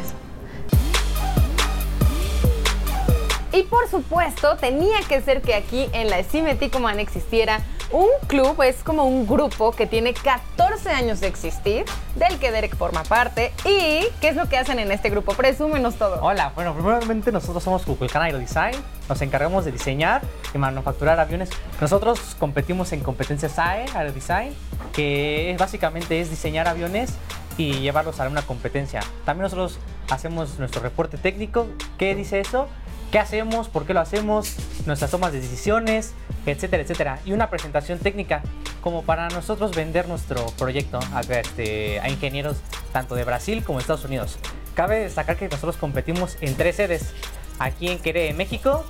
Y 3.52 3.62
por 3.62 3.88
supuesto, 3.88 4.56
tenía 4.56 4.98
que 5.08 5.20
ser 5.22 5.40
que 5.40 5.54
aquí 5.54 5.88
en 5.92 6.10
la 6.10 6.22
Cimeticoman 6.22 7.00
existiera 7.00 7.60
un 7.90 8.08
club, 8.26 8.62
es 8.62 8.82
como 8.82 9.04
un 9.04 9.26
grupo 9.26 9.72
que 9.72 9.86
tiene 9.86 10.12
14 10.12 10.90
años 10.90 11.20
de 11.20 11.28
existir, 11.28 11.86
del 12.16 12.38
que 12.38 12.50
Derek 12.50 12.76
forma 12.76 13.02
parte. 13.04 13.52
¿Y 13.64 14.04
qué 14.20 14.28
es 14.28 14.36
lo 14.36 14.48
que 14.48 14.58
hacen 14.58 14.78
en 14.78 14.92
este 14.92 15.08
grupo? 15.08 15.32
Presúmenos 15.32 15.94
todo. 15.94 16.22
Hola, 16.22 16.52
bueno, 16.54 16.74
primeramente 16.74 17.32
nosotros 17.32 17.62
somos 17.62 17.84
Kukulkan 17.84 18.22
Aerodesign, 18.22 18.76
nos 19.08 19.22
encargamos 19.22 19.64
de 19.64 19.72
diseñar 19.72 20.20
y 20.54 20.58
manufacturar 20.58 21.18
aviones. 21.18 21.48
Nosotros 21.80 22.36
competimos 22.38 22.92
en 22.92 23.00
competencias 23.00 23.58
AE, 23.58 23.86
Aerodesign, 23.94 24.54
que 24.92 25.56
básicamente 25.58 26.20
es 26.20 26.28
diseñar 26.28 26.68
aviones 26.68 27.14
y 27.56 27.72
llevarlos 27.80 28.20
a 28.20 28.28
una 28.28 28.42
competencia. 28.42 29.00
También 29.24 29.44
nosotros 29.44 29.78
hacemos 30.10 30.58
nuestro 30.58 30.82
reporte 30.82 31.16
técnico. 31.16 31.66
¿Qué 31.96 32.14
dice 32.14 32.40
eso? 32.40 32.68
Qué 33.10 33.18
hacemos, 33.18 33.68
por 33.68 33.86
qué 33.86 33.94
lo 33.94 34.00
hacemos, 34.00 34.56
nuestras 34.86 35.10
tomas 35.10 35.32
de 35.32 35.40
decisiones, 35.40 36.14
etcétera, 36.46 36.82
etcétera. 36.82 37.20
Y 37.24 37.32
una 37.32 37.50
presentación 37.50 37.98
técnica 37.98 38.42
como 38.82 39.02
para 39.02 39.28
nosotros 39.28 39.74
vender 39.74 40.08
nuestro 40.08 40.46
proyecto 40.58 40.98
a, 41.12 41.20
este, 41.20 42.00
a 42.00 42.08
ingenieros 42.08 42.58
tanto 42.92 43.14
de 43.14 43.24
Brasil 43.24 43.64
como 43.64 43.78
de 43.78 43.82
Estados 43.82 44.04
Unidos. 44.04 44.38
Cabe 44.74 45.00
destacar 45.00 45.36
que 45.36 45.48
nosotros 45.48 45.76
competimos 45.76 46.36
en 46.40 46.54
tres 46.54 46.76
sedes, 46.76 47.12
aquí 47.58 47.88
en 47.88 47.98
Quere, 47.98 48.32
México, 48.32 48.84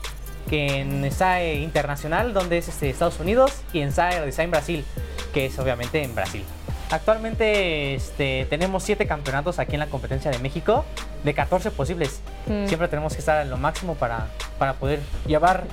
que 0.48 0.80
en 0.80 1.10
SAE 1.10 1.56
Internacional, 1.56 2.34
donde 2.34 2.58
es 2.58 2.68
este, 2.68 2.90
Estados 2.90 3.20
Unidos, 3.20 3.52
y 3.72 3.80
en 3.80 3.92
SAE 3.92 4.24
Design 4.24 4.50
Brasil, 4.50 4.84
que 5.32 5.46
es 5.46 5.58
obviamente 5.58 6.02
en 6.02 6.14
Brasil. 6.14 6.44
Actualmente 6.90 7.94
este, 7.94 8.46
tenemos 8.48 8.82
siete 8.82 9.06
campeonatos 9.06 9.58
aquí 9.58 9.74
en 9.74 9.80
la 9.80 9.88
competencia 9.88 10.30
de 10.30 10.38
México, 10.38 10.84
de 11.22 11.34
14 11.34 11.70
posibles. 11.70 12.20
Mm. 12.48 12.66
Siempre 12.66 12.88
tenemos 12.88 13.12
que 13.12 13.20
estar 13.20 13.42
en 13.42 13.50
lo 13.50 13.56
máximo 13.56 13.94
para, 13.94 14.26
para 14.58 14.74
poder 14.74 15.00
llevar 15.26 15.64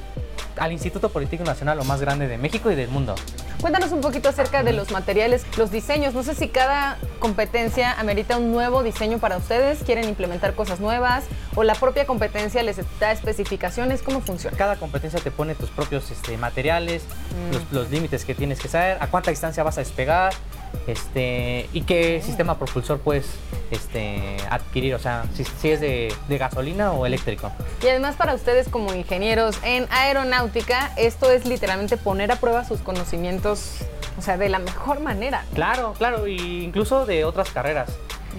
al 0.57 0.71
Instituto 0.71 1.09
Político 1.09 1.43
Nacional, 1.43 1.77
lo 1.77 1.83
más 1.83 2.01
grande 2.01 2.27
de 2.27 2.37
México 2.37 2.71
y 2.71 2.75
del 2.75 2.89
mundo. 2.89 3.15
Cuéntanos 3.61 3.91
un 3.91 4.01
poquito 4.01 4.29
acerca 4.29 4.63
de 4.63 4.73
los 4.73 4.91
materiales, 4.91 5.45
los 5.57 5.71
diseños. 5.71 6.13
No 6.13 6.23
sé 6.23 6.35
si 6.35 6.49
cada 6.49 6.97
competencia 7.19 7.93
amerita 7.93 8.37
un 8.37 8.51
nuevo 8.51 8.83
diseño 8.83 9.17
para 9.17 9.37
ustedes, 9.37 9.79
quieren 9.83 10.07
implementar 10.07 10.53
cosas 10.53 10.79
nuevas 10.79 11.23
o 11.55 11.63
la 11.63 11.73
propia 11.73 12.05
competencia 12.05 12.61
les 12.63 12.77
da 12.99 13.11
especificaciones. 13.11 14.01
¿Cómo 14.01 14.21
funciona? 14.21 14.55
Cada 14.55 14.75
competencia 14.75 15.19
te 15.19 15.31
pone 15.31 15.55
tus 15.55 15.69
propios 15.69 16.11
este, 16.11 16.37
materiales, 16.37 17.03
mm. 17.03 17.73
los, 17.73 17.89
límites 17.89 18.25
que 18.25 18.35
tienes 18.35 18.59
que 18.59 18.67
saber, 18.67 18.97
a 18.99 19.07
cuánta 19.07 19.31
distancia 19.31 19.63
vas 19.63 19.77
a 19.77 19.81
despegar, 19.81 20.33
este, 20.87 21.69
y 21.73 21.81
qué 21.81 22.21
sistema 22.23 22.57
propulsor 22.57 22.99
puedes 22.99 23.25
este, 23.71 24.37
adquirir, 24.49 24.95
o 24.95 24.99
sea, 24.99 25.25
si, 25.33 25.69
es 25.69 25.79
de, 25.79 26.13
de, 26.27 26.37
gasolina 26.37 26.91
o 26.91 27.05
eléctrico. 27.05 27.51
Y 27.83 27.87
además 27.87 28.15
para 28.15 28.33
ustedes 28.33 28.69
como 28.69 28.93
ingenieros 28.93 29.57
en 29.63 29.87
aeronáutica, 29.89 30.91
esto 30.97 31.31
es 31.31 31.45
literalmente 31.45 31.97
poner 31.97 32.31
a 32.31 32.37
prueba 32.37 32.65
sus 32.65 32.79
conocimientos, 32.79 33.79
o 34.17 34.21
sea, 34.21 34.37
de 34.37 34.49
la 34.49 34.59
mejor 34.59 34.99
manera. 34.99 35.45
Claro, 35.53 35.93
claro, 35.97 36.27
y 36.27 36.63
incluso 36.63 37.05
de 37.05 37.25
otras 37.25 37.49
carreras. 37.51 37.89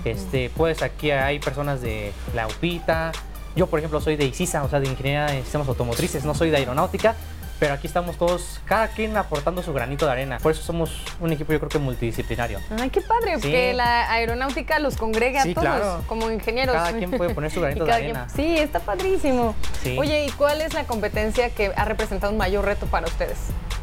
Este, 0.05 0.51
pues 0.57 0.83
aquí 0.83 1.11
hay 1.11 1.39
personas 1.39 1.81
de 1.81 2.13
la 2.35 2.47
UPITA, 2.47 3.13
yo 3.57 3.67
por 3.67 3.79
ejemplo 3.79 4.01
soy 4.01 4.17
de 4.17 4.27
ICISA, 4.27 4.63
o 4.63 4.69
sea, 4.69 4.81
de 4.81 4.87
Ingeniería 4.87 5.27
de 5.27 5.43
Sistemas 5.43 5.67
Automotrices, 5.67 6.25
no 6.25 6.35
soy 6.35 6.51
de 6.51 6.59
aeronáutica, 6.59 7.17
pero 7.59 7.75
aquí 7.75 7.87
estamos 7.87 8.17
todos, 8.17 8.61
cada 8.67 8.89
quien 8.89 9.17
aportando 9.17 9.63
su 9.63 9.73
granito 9.73 10.07
de 10.07 10.13
arena. 10.13 10.39
Por 10.39 10.53
eso 10.53 10.63
somos 10.63 11.03
un 11.21 11.33
equipo 11.33 11.53
yo 11.53 11.59
creo 11.59 11.71
que 11.71 11.79
multidisciplinario. 11.79 12.61
Ay, 12.79 12.91
qué 12.91 13.01
padre, 13.01 13.39
que 13.41 13.73
la 13.73 14.11
aeronáutica 14.11 14.79
los 14.79 14.97
congregue 14.97 15.39
a 15.39 15.55
todos 15.55 16.05
como 16.05 16.31
ingenieros. 16.31 16.75
Cada 16.75 16.93
quien 16.93 17.11
puede 17.11 17.35
poner 17.35 17.51
su 17.51 17.61
granito 17.61 17.85
de 17.87 17.93
arena. 17.93 18.29
sí, 18.29 18.59
está 18.59 18.81
padrísimo. 18.81 19.55
Oye, 19.97 20.27
¿y 20.27 20.31
cuál 20.31 20.61
es 20.61 20.75
la 20.75 20.85
competencia 20.85 21.51
que 21.51 21.73
ha 21.75 21.85
representado 21.85 22.33
un 22.33 22.39
mayor 22.39 22.65
reto 22.65 22.87
para 22.87 23.07
ustedes? 23.07 23.39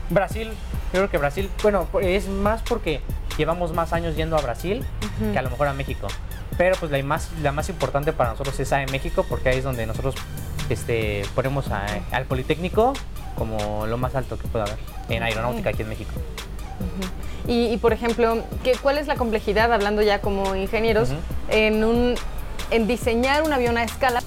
Brasil, 0.10 0.50
yo 0.94 1.00
creo 1.00 1.10
que 1.10 1.18
Brasil, 1.18 1.50
bueno, 1.64 1.88
es 2.02 2.28
más 2.28 2.62
porque 2.62 3.02
llevamos 3.38 3.74
más 3.74 3.94
años 3.94 4.16
yendo 4.16 4.38
a 4.38 4.42
Brasil 4.42 4.86
que 5.32 5.40
a 5.40 5.42
lo 5.42 5.50
mejor 5.50 5.68
a 5.68 5.74
México. 5.74 6.08
Pero 6.58 6.76
pues 6.80 6.92
la 6.92 7.02
más, 7.02 7.32
la 7.42 7.52
más 7.52 7.70
importante 7.70 8.14
para 8.14 8.32
nosotros 8.32 8.60
es 8.60 8.72
en 8.72 8.92
México 8.92 9.26
porque 9.28 9.50
ahí 9.50 9.58
es 9.58 9.64
donde 9.64 9.88
nosotros 9.88 10.14
este, 10.70 11.24
ponemos 11.34 11.66
al 12.12 12.26
Politécnico 12.26 12.94
como 13.36 13.86
lo 13.88 13.98
más 13.98 14.16
alto 14.16 14.38
que 14.38 14.48
pueda 14.48 14.66
haber 14.66 14.78
en 15.10 15.24
aeronáutica 15.24 15.70
aquí 15.70 15.82
en 15.82 15.90
México. 15.90 16.12
y, 17.48 17.78
por 17.78 17.94
ejemplo, 17.94 18.44
¿qué, 18.64 18.74
¿cuál 18.82 18.98
es 18.98 19.08
la 19.08 19.16
complejidad, 19.16 19.72
hablando 19.72 20.02
ya 20.02 20.22
como 20.22 20.56
ingenieros, 20.56 21.10
en, 21.50 21.84
un, 21.84 22.16
en 22.72 22.88
diseñar 22.88 23.44
un 23.44 23.54
avión 23.54 23.78
a 23.78 23.84
escala? 23.84 24.22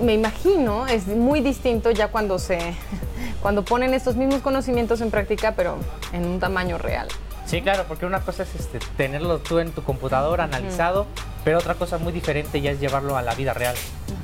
Me 0.00 0.14
imagino 0.14 0.86
es 0.86 1.06
muy 1.06 1.40
distinto 1.40 1.90
ya 1.90 2.08
cuando 2.08 2.38
se 2.38 2.58
cuando 3.42 3.64
ponen 3.64 3.92
estos 3.92 4.16
mismos 4.16 4.40
conocimientos 4.40 5.00
en 5.00 5.10
práctica, 5.10 5.52
pero 5.56 5.76
en 6.12 6.24
un 6.24 6.40
tamaño 6.40 6.78
real. 6.78 7.08
Sí, 7.44 7.60
claro, 7.60 7.84
porque 7.88 8.06
una 8.06 8.20
cosa 8.20 8.44
es 8.44 8.54
este, 8.54 8.78
tenerlo 8.96 9.38
tú 9.38 9.58
en 9.58 9.72
tu 9.72 9.82
computadora 9.82 10.44
analizado, 10.44 11.06
pero 11.44 11.58
otra 11.58 11.74
cosa 11.74 11.98
muy 11.98 12.12
diferente 12.12 12.60
ya 12.60 12.70
es 12.70 12.80
llevarlo 12.80 13.16
a 13.16 13.22
la 13.22 13.34
vida 13.34 13.54
real. 13.54 13.74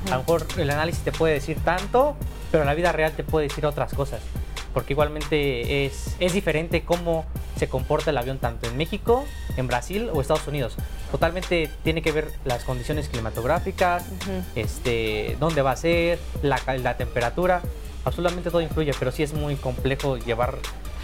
A 0.07 0.11
lo 0.11 0.19
mejor 0.19 0.45
el 0.57 0.69
análisis 0.69 1.03
te 1.03 1.11
puede 1.11 1.33
decir 1.33 1.57
tanto, 1.63 2.15
pero 2.51 2.63
la 2.63 2.73
vida 2.73 2.91
real 2.91 3.11
te 3.11 3.23
puede 3.23 3.47
decir 3.47 3.65
otras 3.65 3.93
cosas. 3.93 4.21
Porque 4.73 4.93
igualmente 4.93 5.85
es, 5.85 6.15
es 6.19 6.33
diferente 6.33 6.83
cómo 6.83 7.25
se 7.57 7.67
comporta 7.67 8.11
el 8.11 8.17
avión 8.17 8.37
tanto 8.37 8.67
en 8.67 8.77
México, 8.77 9.25
en 9.57 9.67
Brasil 9.67 10.09
o 10.13 10.21
Estados 10.21 10.47
Unidos. 10.47 10.75
Totalmente 11.11 11.69
tiene 11.83 12.01
que 12.01 12.11
ver 12.11 12.31
las 12.45 12.63
condiciones 12.63 13.09
climatográficas, 13.09 14.05
este, 14.55 15.35
dónde 15.39 15.61
va 15.61 15.71
a 15.71 15.75
ser, 15.75 16.19
la, 16.41 16.61
la 16.77 16.95
temperatura. 16.95 17.61
Absolutamente 18.05 18.49
todo 18.49 18.61
influye, 18.61 18.93
pero 18.97 19.11
sí 19.11 19.23
es 19.23 19.33
muy 19.33 19.55
complejo 19.55 20.17
llevar 20.17 20.55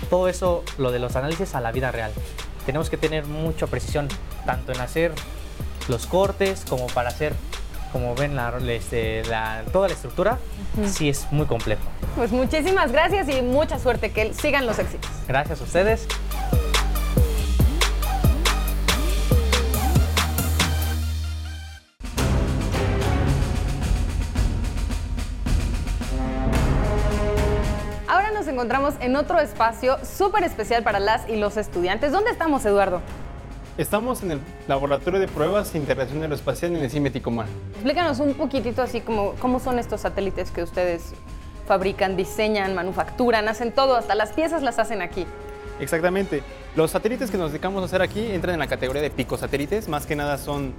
todo 0.10 0.30
eso, 0.30 0.64
lo 0.78 0.92
de 0.92 1.00
los 1.00 1.16
análisis, 1.16 1.56
a 1.56 1.62
la 1.62 1.72
vida 1.72 1.92
real. 1.92 2.12
Tenemos 2.66 2.90
que 2.90 2.98
tener 2.98 3.26
mucha 3.26 3.68
precisión, 3.68 4.08
tanto 4.46 4.72
en 4.72 4.80
hacer 4.80 5.12
los 5.88 6.08
cortes 6.08 6.66
como 6.68 6.88
para 6.88 7.10
hacer 7.10 7.34
como 7.96 8.14
ven 8.14 8.36
la, 8.36 8.54
este, 8.68 9.24
toda 9.72 9.88
la 9.88 9.94
estructura, 9.94 10.38
sí 10.86 11.08
es 11.08 11.32
muy 11.32 11.46
complejo. 11.46 11.82
Pues 12.18 12.30
muchísimas 12.30 12.92
gracias 12.92 13.30
y 13.30 13.42
mucha 13.42 13.80
suerte, 13.80 14.12
que 14.12 14.34
sigan 14.34 14.66
los 14.66 14.80
éxitos. 14.80 15.10
Gracias 15.30 15.62
a 15.62 15.64
ustedes. 15.64 16.06
Ahora 28.10 28.32
nos 28.32 28.46
encontramos 28.50 28.96
en 29.00 29.16
otro 29.16 29.40
espacio 29.40 30.00
súper 30.04 30.44
especial 30.44 30.84
para 30.84 31.00
las 31.00 31.30
y 31.30 31.38
los 31.38 31.56
estudiantes. 31.56 32.12
¿Dónde 32.12 32.32
estamos, 32.32 32.66
Eduardo? 32.66 33.02
Estamos 33.78 34.24
en 34.24 34.32
el 34.32 34.40
Laboratorio 34.70 35.20
de 35.20 35.28
Pruebas 35.28 35.76
Integración 35.76 36.22
Aeroespacial 36.22 36.78
en 36.78 36.84
el 36.84 36.90
CIME 36.90 37.10
Ticomán. 37.10 37.48
Explícanos 37.74 38.22
un 38.22 38.34
poquitito 38.36 38.82
así 38.82 39.02
como 39.02 39.34
cómo 39.34 39.60
son 39.60 39.80
estos 39.80 40.00
satélites 40.00 40.50
que 40.52 40.64
ustedes 40.64 41.12
fabrican, 41.68 42.16
diseñan, 42.16 42.74
manufacturan, 42.74 43.50
hacen 43.50 43.74
todo, 43.74 43.98
hasta 43.98 44.16
las 44.16 44.32
piezas 44.32 44.64
las 44.64 44.80
hacen 44.80 45.02
aquí. 45.02 45.26
Exactamente. 45.82 46.42
Los 46.78 46.92
satélites 46.92 47.30
que 47.30 47.38
nos 47.38 47.52
dedicamos 47.52 47.82
a 47.82 47.88
hacer 47.88 48.02
aquí 48.02 48.32
entran 48.32 48.54
en 48.54 48.62
la 48.62 48.68
categoría 48.68 49.02
de 49.02 49.10
picosatélites, 49.10 49.90
más 49.90 50.06
que 50.06 50.16
nada 50.16 50.38
son 50.38 50.74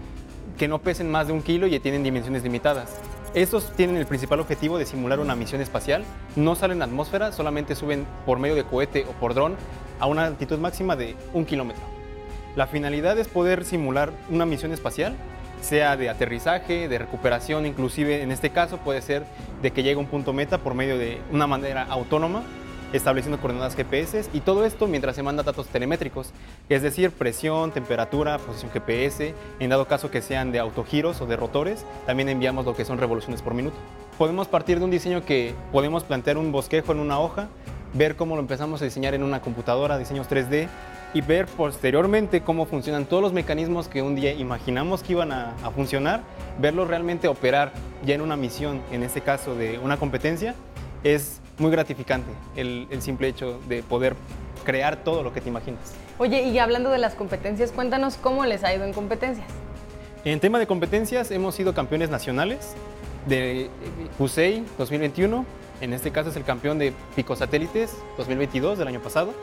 que 0.56 0.66
no 0.66 0.78
pesen 0.78 1.10
más 1.10 1.26
de 1.26 1.34
un 1.34 1.42
kilo 1.42 1.66
y 1.66 1.78
tienen 1.78 2.02
dimensiones 2.02 2.44
limitadas. 2.44 2.96
Estos 3.34 3.72
tienen 3.76 3.98
el 3.98 4.06
principal 4.06 4.40
objetivo 4.40 4.78
de 4.78 4.86
simular 4.86 5.20
una 5.20 5.36
misión 5.36 5.60
espacial, 5.60 6.02
no 6.34 6.54
salen 6.54 6.78
a 6.78 6.86
la 6.86 6.90
atmósfera, 6.90 7.30
solamente 7.32 7.74
suben 7.74 8.06
por 8.24 8.38
medio 8.38 8.54
de 8.54 8.64
cohete 8.64 9.04
o 9.04 9.12
por 9.12 9.34
dron 9.34 9.54
a 10.00 10.06
una 10.06 10.24
altitud 10.24 10.58
máxima 10.58 10.96
de 10.96 11.14
un 11.34 11.44
kilómetro. 11.44 11.95
La 12.56 12.66
finalidad 12.66 13.18
es 13.18 13.28
poder 13.28 13.66
simular 13.66 14.12
una 14.30 14.46
misión 14.46 14.72
espacial, 14.72 15.14
sea 15.60 15.98
de 15.98 16.08
aterrizaje, 16.08 16.88
de 16.88 16.98
recuperación, 16.98 17.66
inclusive 17.66 18.22
en 18.22 18.32
este 18.32 18.48
caso 18.48 18.78
puede 18.78 19.02
ser 19.02 19.24
de 19.60 19.72
que 19.72 19.82
llegue 19.82 19.96
a 19.96 19.98
un 19.98 20.06
punto 20.06 20.32
meta 20.32 20.56
por 20.56 20.72
medio 20.72 20.96
de 20.96 21.20
una 21.30 21.46
manera 21.46 21.82
autónoma 21.82 22.42
estableciendo 22.94 23.38
coordenadas 23.38 23.74
GPS 23.76 24.30
y 24.32 24.40
todo 24.40 24.64
esto 24.64 24.86
mientras 24.86 25.16
se 25.16 25.22
manda 25.22 25.42
datos 25.42 25.66
telemétricos, 25.66 26.30
es 26.70 26.80
decir, 26.80 27.10
presión, 27.10 27.72
temperatura, 27.72 28.38
posición 28.38 28.70
GPS, 28.70 29.34
en 29.60 29.68
dado 29.68 29.86
caso 29.86 30.10
que 30.10 30.22
sean 30.22 30.50
de 30.50 30.58
autogiros 30.58 31.20
o 31.20 31.26
de 31.26 31.36
rotores, 31.36 31.84
también 32.06 32.30
enviamos 32.30 32.64
lo 32.64 32.74
que 32.74 32.86
son 32.86 32.96
revoluciones 32.96 33.42
por 33.42 33.52
minuto. 33.52 33.76
Podemos 34.16 34.48
partir 34.48 34.78
de 34.78 34.84
un 34.86 34.90
diseño 34.90 35.26
que 35.26 35.54
podemos 35.72 36.04
plantear 36.04 36.38
un 36.38 36.52
bosquejo 36.52 36.92
en 36.92 37.00
una 37.00 37.18
hoja, 37.18 37.48
ver 37.92 38.16
cómo 38.16 38.34
lo 38.34 38.40
empezamos 38.40 38.80
a 38.80 38.86
diseñar 38.86 39.12
en 39.12 39.24
una 39.24 39.42
computadora, 39.42 39.98
diseños 39.98 40.26
3D, 40.30 40.68
y 41.14 41.20
ver 41.20 41.46
posteriormente 41.46 42.42
cómo 42.42 42.66
funcionan 42.66 43.06
todos 43.06 43.22
los 43.22 43.32
mecanismos 43.32 43.88
que 43.88 44.02
un 44.02 44.14
día 44.14 44.32
imaginamos 44.32 45.02
que 45.02 45.12
iban 45.12 45.32
a, 45.32 45.54
a 45.62 45.70
funcionar, 45.70 46.22
verlos 46.58 46.88
realmente 46.88 47.28
operar 47.28 47.72
ya 48.04 48.14
en 48.14 48.20
una 48.20 48.36
misión, 48.36 48.82
en 48.92 49.02
este 49.02 49.20
caso 49.20 49.54
de 49.54 49.78
una 49.78 49.96
competencia, 49.96 50.54
es 51.04 51.40
muy 51.58 51.70
gratificante 51.70 52.30
el, 52.56 52.86
el 52.90 53.02
simple 53.02 53.28
hecho 53.28 53.58
de 53.68 53.82
poder 53.82 54.14
crear 54.64 54.96
todo 54.96 55.22
lo 55.22 55.32
que 55.32 55.40
te 55.40 55.48
imaginas. 55.48 55.94
Oye, 56.18 56.42
y 56.42 56.58
hablando 56.58 56.90
de 56.90 56.98
las 56.98 57.14
competencias, 57.14 57.72
cuéntanos 57.72 58.16
cómo 58.16 58.44
les 58.44 58.64
ha 58.64 58.74
ido 58.74 58.84
en 58.84 58.92
competencias. 58.92 59.46
En 60.24 60.40
tema 60.40 60.58
de 60.58 60.66
competencias, 60.66 61.30
hemos 61.30 61.54
sido 61.54 61.72
campeones 61.72 62.10
nacionales 62.10 62.74
de 63.26 63.70
CUSEI 64.18 64.64
2021. 64.78 65.44
En 65.80 65.92
este 65.92 66.10
caso 66.10 66.30
es 66.30 66.36
el 66.36 66.44
campeón 66.44 66.78
de 66.78 66.92
Pico 67.14 67.36
Satélites 67.36 67.96
2022 68.16 68.78
del 68.78 68.88
año 68.88 69.00
pasado. 69.00 69.34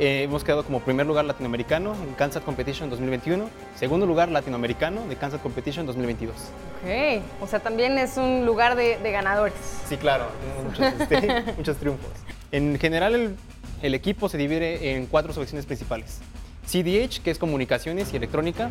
Eh, 0.00 0.22
hemos 0.22 0.44
quedado 0.44 0.64
como 0.64 0.78
primer 0.80 1.06
lugar 1.06 1.24
latinoamericano 1.24 1.92
en 1.94 2.14
Kansas 2.14 2.44
Competition 2.44 2.88
2021, 2.88 3.50
segundo 3.74 4.06
lugar 4.06 4.28
latinoamericano 4.28 5.04
de 5.08 5.16
Kansas 5.16 5.40
Competition 5.40 5.86
2022. 5.86 6.36
Ok, 6.36 7.22
o 7.40 7.46
sea, 7.48 7.58
también 7.58 7.98
es 7.98 8.16
un 8.16 8.46
lugar 8.46 8.76
de, 8.76 8.98
de 8.98 9.10
ganadores. 9.10 9.56
Sí, 9.88 9.96
claro, 9.96 10.26
muchos, 10.64 10.86
este, 11.00 11.52
muchos 11.56 11.76
triunfos. 11.78 12.10
En 12.52 12.78
general, 12.78 13.14
el, 13.16 13.36
el 13.82 13.94
equipo 13.94 14.28
se 14.28 14.38
divide 14.38 14.94
en 14.94 15.06
cuatro 15.06 15.32
secciones 15.32 15.66
principales. 15.66 16.20
CDH, 16.64 17.20
que 17.24 17.32
es 17.32 17.38
comunicaciones 17.38 18.12
y 18.12 18.16
electrónica. 18.16 18.70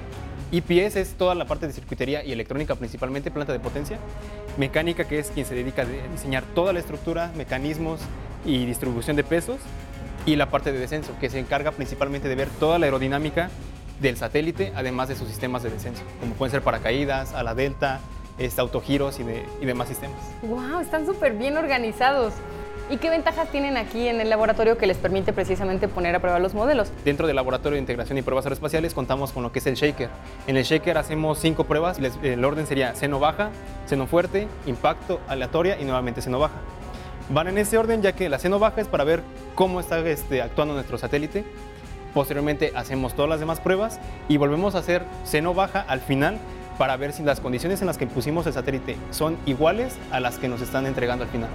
IPS 0.52 0.96
es 0.96 1.16
toda 1.16 1.36
la 1.36 1.44
parte 1.44 1.68
de 1.68 1.74
circuitería 1.74 2.24
y 2.24 2.32
electrónica, 2.32 2.76
principalmente 2.76 3.32
planta 3.32 3.52
de 3.52 3.60
potencia. 3.60 3.98
Mecánica, 4.56 5.06
que 5.06 5.20
es 5.20 5.30
quien 5.32 5.46
se 5.46 5.56
dedica 5.56 5.82
a 5.82 5.86
diseñar 5.86 6.46
toda 6.56 6.72
la 6.72 6.80
estructura, 6.80 7.34
mecanismos 7.36 8.00
y 8.46 8.66
distribución 8.66 9.18
de 9.18 9.26
pesos. 9.26 9.58
Y 10.28 10.36
la 10.36 10.50
parte 10.50 10.74
de 10.74 10.78
descenso, 10.78 11.14
que 11.22 11.30
se 11.30 11.40
encarga 11.40 11.72
principalmente 11.72 12.28
de 12.28 12.36
ver 12.36 12.50
toda 12.60 12.78
la 12.80 12.86
aerodinámica 12.86 13.50
del 14.02 14.18
satélite, 14.18 14.74
además 14.76 15.08
de 15.08 15.16
sus 15.16 15.30
sistemas 15.30 15.64
de 15.64 15.70
descenso, 15.70 16.04
como 16.20 16.34
pueden 16.34 16.52
ser 16.52 16.62
paracaídas, 16.62 17.34
ala 17.34 17.56
delta, 17.56 18.02
este, 18.38 18.60
autogiros 18.60 19.22
y, 19.22 19.24
de, 19.24 19.46
y 19.62 19.66
demás 19.66 19.88
sistemas. 19.88 20.18
¡Wow! 20.42 20.82
Están 20.82 21.06
súper 21.06 21.32
bien 21.32 21.56
organizados. 21.56 22.34
¿Y 22.90 22.98
qué 22.98 23.10
ventajas 23.10 23.50
tienen 23.52 23.78
aquí 23.78 24.10
en 24.10 24.20
el 24.20 24.30
laboratorio 24.30 24.78
que 24.78 24.86
les 24.86 24.98
permite 24.98 25.32
precisamente 25.32 25.88
poner 25.88 26.14
a 26.14 26.20
prueba 26.20 26.40
los 26.40 26.54
modelos? 26.54 26.92
Dentro 27.06 27.26
del 27.26 27.38
laboratorio 27.38 27.76
de 27.76 27.80
integración 27.80 28.18
y 28.18 28.22
pruebas 28.22 28.46
aeroespaciales 28.46 28.94
contamos 28.94 29.32
con 29.32 29.44
lo 29.44 29.54
que 29.54 29.60
es 29.60 29.68
el 29.68 29.76
shaker. 29.76 30.10
En 30.48 30.58
el 30.58 30.66
shaker 30.66 30.98
hacemos 30.98 31.40
cinco 31.40 31.64
pruebas, 31.64 32.00
el 32.00 32.44
orden 32.44 32.68
sería 32.68 32.96
seno 32.96 33.20
baja, 33.20 33.50
seno 33.86 34.08
fuerte, 34.08 34.50
impacto, 34.66 35.22
aleatoria 35.30 35.80
y 35.80 35.86
nuevamente 35.86 36.22
seno 36.22 36.38
baja. 36.40 36.56
Van 37.30 37.48
en 37.50 37.58
ese 37.58 37.78
orden 37.78 38.02
ya 38.02 38.14
que 38.14 38.30
la 38.30 38.40
seno 38.40 38.58
baja 38.58 38.80
es 38.80 38.88
para 38.88 39.04
ver 39.04 39.22
cómo 39.54 39.82
está 39.82 40.00
este, 40.00 40.42
actuando 40.42 40.74
nuestro 40.74 40.98
satélite. 40.98 41.44
Posteriormente 42.14 42.72
hacemos 42.74 43.16
todas 43.16 43.30
las 43.30 43.42
demás 43.42 43.60
pruebas 43.60 44.00
y 44.30 44.38
volvemos 44.38 44.76
a 44.76 44.80
hacer 44.80 45.04
seno 45.26 45.54
baja 45.54 45.82
al 45.82 46.00
final 46.00 46.38
para 46.78 46.96
ver 46.96 47.12
si 47.12 47.24
las 47.24 47.42
condiciones 47.42 47.82
en 47.82 47.88
las 47.88 47.98
que 47.98 48.08
pusimos 48.08 48.48
el 48.48 48.54
satélite 48.54 48.96
son 49.12 49.38
iguales 49.46 49.98
a 50.12 50.22
las 50.22 50.38
que 50.38 50.48
nos 50.48 50.62
están 50.62 50.86
entregando 50.86 51.26
al 51.26 51.30
final. 51.30 51.50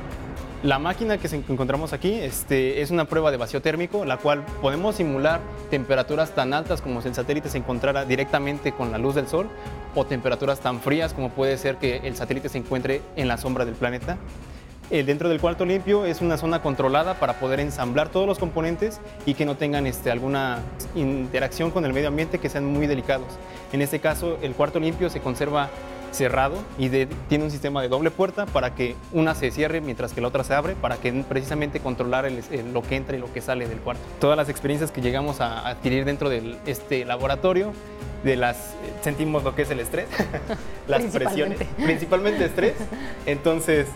La 0.62 0.78
máquina 0.78 1.18
que 1.18 1.26
encontramos 1.48 1.92
aquí 1.92 2.12
este, 2.12 2.82
es 2.82 2.90
una 2.90 3.06
prueba 3.06 3.30
de 3.30 3.36
vacío 3.36 3.62
térmico, 3.62 4.04
la 4.04 4.18
cual 4.18 4.44
podemos 4.60 4.96
simular 4.96 5.40
temperaturas 5.70 6.34
tan 6.34 6.52
altas 6.54 6.82
como 6.82 7.02
si 7.02 7.08
el 7.08 7.14
satélite 7.14 7.48
se 7.48 7.58
encontrara 7.58 8.04
directamente 8.04 8.72
con 8.72 8.92
la 8.92 8.98
luz 8.98 9.14
del 9.14 9.26
sol 9.26 9.48
o 9.94 10.04
temperaturas 10.04 10.60
tan 10.60 10.80
frías 10.80 11.14
como 11.14 11.30
puede 11.30 11.56
ser 11.56 11.78
que 11.78 11.96
el 12.04 12.14
satélite 12.14 12.48
se 12.48 12.58
encuentre 12.58 13.00
en 13.16 13.26
la 13.26 13.38
sombra 13.38 13.64
del 13.64 13.74
planeta. 13.74 14.18
Eh, 14.94 15.04
dentro 15.04 15.30
del 15.30 15.40
cuarto 15.40 15.64
limpio 15.64 16.04
es 16.04 16.20
una 16.20 16.36
zona 16.36 16.60
controlada 16.60 17.14
para 17.14 17.40
poder 17.40 17.60
ensamblar 17.60 18.10
todos 18.10 18.26
los 18.26 18.38
componentes 18.38 19.00
y 19.24 19.32
que 19.32 19.46
no 19.46 19.56
tengan 19.56 19.86
este, 19.86 20.10
alguna 20.10 20.58
interacción 20.94 21.70
con 21.70 21.86
el 21.86 21.94
medio 21.94 22.08
ambiente 22.08 22.38
que 22.38 22.50
sean 22.50 22.66
muy 22.66 22.86
delicados. 22.86 23.26
En 23.72 23.80
este 23.80 24.00
caso, 24.00 24.36
el 24.42 24.52
cuarto 24.52 24.78
limpio 24.78 25.08
se 25.08 25.20
conserva 25.20 25.70
cerrado 26.10 26.56
y 26.78 26.88
de- 26.90 27.08
tiene 27.30 27.42
un 27.44 27.50
sistema 27.50 27.80
de 27.80 27.88
doble 27.88 28.10
puerta 28.10 28.44
para 28.44 28.74
que 28.74 28.94
una 29.12 29.34
se 29.34 29.50
cierre 29.50 29.80
mientras 29.80 30.12
que 30.12 30.20
la 30.20 30.28
otra 30.28 30.44
se 30.44 30.52
abre, 30.52 30.74
para 30.74 30.96
que 30.98 31.10
precisamente 31.26 31.80
controlar 31.80 32.26
el- 32.26 32.42
el- 32.50 32.74
lo 32.74 32.82
que 32.82 32.96
entra 32.96 33.16
y 33.16 33.18
lo 33.18 33.32
que 33.32 33.40
sale 33.40 33.66
del 33.66 33.78
cuarto. 33.78 34.02
Todas 34.20 34.36
las 34.36 34.50
experiencias 34.50 34.90
que 34.90 35.00
llegamos 35.00 35.40
a 35.40 35.66
adquirir 35.68 36.04
dentro 36.04 36.28
de 36.28 36.56
este 36.66 37.06
laboratorio, 37.06 37.72
de 38.24 38.36
las, 38.36 38.74
sentimos 39.02 39.42
lo 39.42 39.54
que 39.54 39.62
es 39.62 39.70
el 39.70 39.80
estrés, 39.80 40.06
las 40.86 41.02
presiones, 41.04 41.56
Principalmente. 41.56 41.66
principalmente 41.82 42.44
estrés. 42.44 42.74
Entonces, 43.24 43.86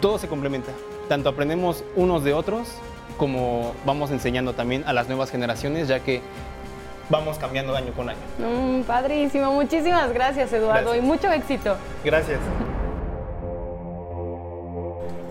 todo 0.00 0.18
se 0.18 0.28
complementa. 0.28 0.72
Tanto 1.08 1.28
aprendemos 1.28 1.84
unos 1.96 2.24
de 2.24 2.34
otros 2.34 2.68
como 3.16 3.74
vamos 3.84 4.10
enseñando 4.10 4.52
también 4.54 4.84
a 4.86 4.92
las 4.92 5.08
nuevas 5.08 5.30
generaciones, 5.30 5.88
ya 5.88 6.00
que 6.00 6.22
vamos 7.10 7.38
cambiando 7.38 7.74
año 7.76 7.92
con 7.92 8.08
año. 8.08 8.18
Mm, 8.38 8.82
padrísimo, 8.82 9.52
muchísimas 9.52 10.12
gracias 10.12 10.52
Eduardo 10.52 10.90
Gracias. 10.92 11.04
y 11.04 11.06
mucho 11.06 11.30
éxito. 11.32 11.76
Gracias. 12.04 12.38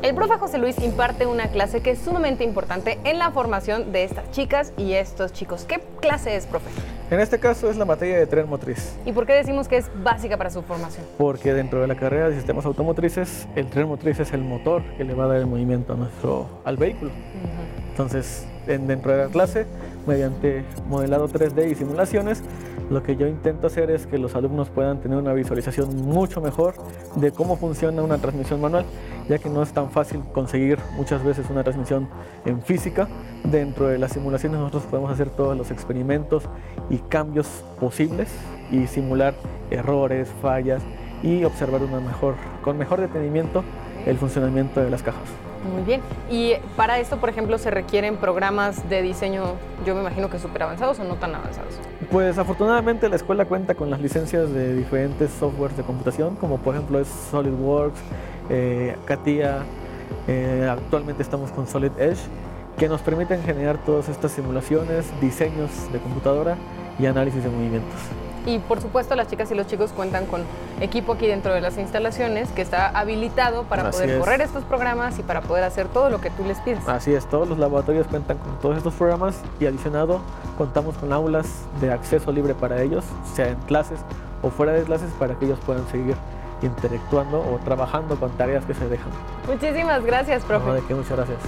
El 0.03 0.13
profe 0.13 0.37
José 0.37 0.57
Luis 0.59 0.77
imparte 0.81 1.25
una 1.25 1.47
clase 1.47 1.81
que 1.81 1.91
es 1.91 1.99
sumamente 1.99 2.43
importante 2.43 2.99
en 3.03 3.17
la 3.17 3.31
formación 3.31 3.91
de 3.91 4.03
estas 4.03 4.29
chicas 4.31 4.71
y 4.77 4.93
estos 4.93 5.33
chicos. 5.33 5.65
¿Qué 5.65 5.81
clase 5.99 6.35
es, 6.35 6.45
profe? 6.45 6.69
En 7.09 7.19
este 7.19 7.39
caso 7.39 7.69
es 7.69 7.77
la 7.77 7.85
materia 7.85 8.17
de 8.19 8.27
tren 8.27 8.47
motriz, 8.47 8.95
¿Y 9.05 9.11
por 9.13 9.25
qué 9.25 9.33
decimos 9.33 9.67
que 9.67 9.77
es 9.77 9.89
básica 10.03 10.37
para 10.37 10.49
su 10.49 10.61
formación? 10.61 11.05
porque 11.17 11.53
dentro 11.53 11.81
de 11.81 11.87
la 11.87 11.95
carrera 11.95 12.29
de 12.29 12.35
sistemas 12.35 12.65
automotrices, 12.65 13.47
el 13.55 13.67
tren 13.69 13.87
motriz 13.87 14.19
es 14.19 14.31
el 14.33 14.41
motor 14.43 14.83
que 14.97 15.03
le 15.03 15.13
va 15.13 15.23
a 15.23 15.27
dar 15.27 15.37
el 15.37 15.47
movimiento 15.47 15.93
a 15.93 15.95
nuestro, 15.95 16.47
al 16.63 16.77
vehículo. 16.77 17.11
Entonces, 17.91 18.45
en- 18.67 18.87
dentro 18.87 19.11
de 19.11 19.23
la 19.25 19.29
clase, 19.29 19.65
mediante 20.07 20.63
modelado 20.87 21.27
3D 21.27 21.69
y 21.71 21.75
simulaciones, 21.75 22.41
lo 22.89 23.03
que 23.03 23.17
yo 23.17 23.27
intento 23.27 23.67
hacer 23.67 23.91
es 23.91 24.07
que 24.07 24.17
los 24.17 24.35
alumnos 24.35 24.69
puedan 24.69 25.01
tener 25.01 25.17
una 25.17 25.33
visualización 25.33 26.03
mucho 26.03 26.39
mejor 26.39 26.75
de 27.15 27.31
cómo 27.31 27.57
funciona 27.57 28.01
una 28.01 28.17
transmisión 28.17 28.61
manual, 28.61 28.85
ya 29.27 29.37
que 29.39 29.49
no 29.49 29.61
es 29.61 29.73
tan 29.73 29.91
fácil 29.91 30.21
conseguir 30.33 30.79
muchas 30.95 31.23
veces 31.23 31.49
una 31.49 31.63
transmisión 31.63 32.07
en 32.45 32.61
física. 32.61 33.09
Dentro 33.43 33.87
de 33.87 33.97
las 33.97 34.13
simulaciones 34.13 34.59
nosotros 34.59 34.83
podemos 34.83 35.11
hacer 35.11 35.29
todos 35.29 35.57
los 35.57 35.69
experimentos 35.69 36.43
y 36.89 36.97
cambios 36.97 37.47
posibles 37.79 38.29
y 38.71 38.87
simular 38.87 39.33
errores, 39.69 40.29
fallas 40.41 40.81
y 41.21 41.43
observar 41.43 41.81
con 42.63 42.77
mejor 42.77 43.01
detenimiento 43.01 43.63
el 44.05 44.17
funcionamiento 44.17 44.79
de 44.79 44.89
las 44.89 45.03
cajas. 45.03 45.46
Muy 45.73 45.83
bien. 45.83 46.01
Y 46.29 46.53
para 46.75 46.99
esto, 46.99 47.17
por 47.17 47.29
ejemplo, 47.29 47.57
se 47.57 47.71
requieren 47.71 48.17
programas 48.17 48.87
de 48.89 49.01
diseño, 49.01 49.55
yo 49.85 49.95
me 49.95 50.01
imagino 50.01 50.29
que 50.29 50.39
súper 50.39 50.63
avanzados 50.63 50.99
o 50.99 51.03
no 51.03 51.15
tan 51.15 51.35
avanzados. 51.35 51.75
Pues 52.11 52.37
afortunadamente 52.37 53.09
la 53.09 53.15
escuela 53.15 53.45
cuenta 53.45 53.75
con 53.75 53.89
las 53.89 53.99
licencias 53.99 54.51
de 54.51 54.73
diferentes 54.75 55.31
softwares 55.31 55.75
de 55.77 55.83
computación, 55.83 56.35
como 56.35 56.57
por 56.57 56.75
ejemplo 56.75 56.99
es 56.99 57.07
SolidWorks, 57.31 57.99
eh, 58.49 58.95
CATIA, 59.05 59.63
eh, 60.27 60.67
actualmente 60.69 61.21
estamos 61.23 61.51
con 61.51 61.67
Solid 61.67 61.91
Edge, 61.97 62.19
que 62.77 62.87
nos 62.87 63.01
permiten 63.01 63.41
generar 63.43 63.77
todas 63.83 64.07
estas 64.07 64.31
simulaciones, 64.31 65.05
diseños 65.19 65.69
de 65.91 65.99
computadora 65.99 66.55
y 66.99 67.05
análisis 67.05 67.43
de 67.43 67.49
movimientos. 67.49 67.99
Y 68.47 68.59
por 68.59 68.81
supuesto, 68.81 69.13
las 69.15 69.27
chicas 69.27 69.51
y 69.51 69.55
los 69.55 69.67
chicos 69.67 69.91
cuentan 69.91 70.25
con 70.25 70.41
equipo 70.79 71.13
aquí 71.13 71.27
dentro 71.27 71.53
de 71.53 71.59
las 71.61 71.77
instalaciones 71.77 72.49
que 72.53 72.61
está 72.61 72.87
habilitado 72.89 73.63
para 73.65 73.89
Así 73.89 73.91
poder 73.97 74.09
es. 74.11 74.19
correr 74.19 74.41
estos 74.41 74.63
programas 74.63 75.19
y 75.19 75.23
para 75.23 75.41
poder 75.41 75.65
hacer 75.65 75.87
todo 75.89 76.09
lo 76.09 76.21
que 76.21 76.29
tú 76.31 76.45
les 76.45 76.57
pides. 76.61 76.87
Así 76.87 77.13
es, 77.13 77.25
todos 77.27 77.47
los 77.47 77.59
laboratorios 77.59 78.07
cuentan 78.07 78.37
con 78.37 78.57
todos 78.59 78.77
estos 78.77 78.93
programas 78.93 79.41
y 79.59 79.65
adicionado 79.65 80.21
contamos 80.57 80.95
con 80.97 81.11
aulas 81.11 81.45
de 81.81 81.91
acceso 81.91 82.31
libre 82.31 82.55
para 82.55 82.81
ellos, 82.81 83.03
sea 83.35 83.49
en 83.49 83.57
clases 83.67 83.99
o 84.41 84.49
fuera 84.49 84.71
de 84.71 84.83
clases, 84.83 85.11
para 85.19 85.35
que 85.35 85.45
ellos 85.45 85.59
puedan 85.65 85.85
seguir 85.89 86.15
interactuando 86.61 87.39
o 87.39 87.59
trabajando 87.65 88.15
con 88.15 88.31
tareas 88.31 88.65
que 88.65 88.73
se 88.73 88.87
dejan. 88.87 89.09
Muchísimas 89.45 90.03
gracias, 90.05 90.43
profe. 90.45 90.65
No, 90.65 90.73
de 90.73 90.81
qué, 90.83 90.95
muchas 90.95 91.17
gracias. 91.17 91.39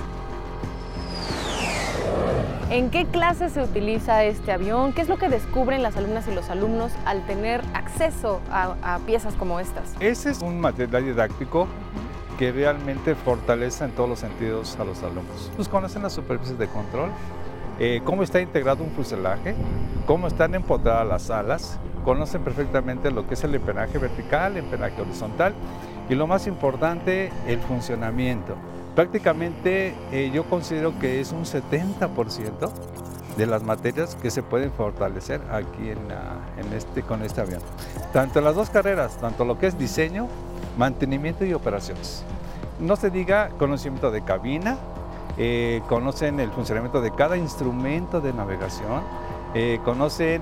¿En 2.70 2.92
qué 2.92 3.06
clase 3.06 3.50
se 3.50 3.64
utiliza 3.64 4.24
este 4.26 4.52
avión? 4.52 4.94
¿Qué 4.94 5.02
es 5.02 5.10
lo 5.10 5.18
que 5.18 5.28
descubren 5.28 5.82
las 5.82 5.98
alumnas 5.98 6.28
y 6.28 6.36
los 6.36 6.52
alumnos 6.52 6.92
al 7.04 7.26
tener 7.26 7.62
acceso 7.74 8.42
a, 8.52 8.76
a 8.84 9.00
piezas 9.00 9.34
como 9.34 9.60
estas? 9.60 9.96
Ese 10.00 10.30
es 10.30 10.44
un 10.44 10.62
material 10.62 11.04
didáctico 11.04 11.68
que 12.38 12.52
realmente 12.52 13.16
fortalece 13.16 13.86
en 13.86 13.92
todos 13.92 14.08
los 14.08 14.20
sentidos 14.20 14.78
a 14.80 14.84
los 14.84 15.02
alumnos. 15.02 15.52
Pues 15.56 15.68
conocen 15.68 16.04
las 16.04 16.14
superficies 16.14 16.60
de 16.60 16.68
control, 16.68 17.10
eh, 17.80 18.02
cómo 18.04 18.22
está 18.22 18.40
integrado 18.40 18.84
un 18.84 18.92
fuselaje, 18.92 19.56
cómo 20.06 20.28
están 20.28 20.54
empotradas 20.54 21.08
las 21.08 21.32
alas, 21.32 21.80
conocen 22.06 22.44
perfectamente 22.44 23.10
lo 23.10 23.28
que 23.28 23.34
es 23.34 23.44
el 23.44 23.56
empenaje 23.56 23.98
vertical, 23.98 24.52
el 24.52 24.66
empenaje 24.66 25.02
horizontal 25.02 25.56
y 26.08 26.14
lo 26.14 26.28
más 26.28 26.46
importante, 26.46 27.32
el 27.48 27.60
funcionamiento. 27.62 28.56
Prácticamente 29.00 29.96
eh, 30.12 30.30
yo 30.34 30.44
considero 30.44 31.00
que 31.00 31.22
es 31.22 31.32
un 31.32 31.46
70% 31.46 32.70
de 33.38 33.46
las 33.46 33.64
materias 33.64 34.18
que 34.22 34.30
se 34.30 34.44
pueden 34.44 34.74
fortalecer 34.74 35.40
aquí 35.54 35.92
en, 35.92 36.74
este, 36.74 37.02
con 37.04 37.22
este 37.22 37.40
avión. 37.40 37.62
Tanto 38.12 38.42
las 38.42 38.56
dos 38.56 38.70
carreras, 38.70 39.16
tanto 39.22 39.46
lo 39.46 39.58
que 39.58 39.68
es 39.68 39.80
diseño, 39.80 40.28
mantenimiento 40.78 41.46
y 41.46 41.54
operaciones. 41.54 42.26
No 42.82 42.98
se 42.98 43.10
diga 43.10 43.52
conocimiento 43.58 44.12
de 44.12 44.22
cabina, 44.22 44.78
eh, 45.38 45.82
conocen 45.88 46.42
el 46.42 46.52
funcionamiento 46.52 47.00
de 47.00 47.12
cada 47.12 47.38
instrumento 47.38 48.20
de 48.20 48.34
navegación, 48.34 49.02
eh, 49.56 49.80
conocen 49.86 50.42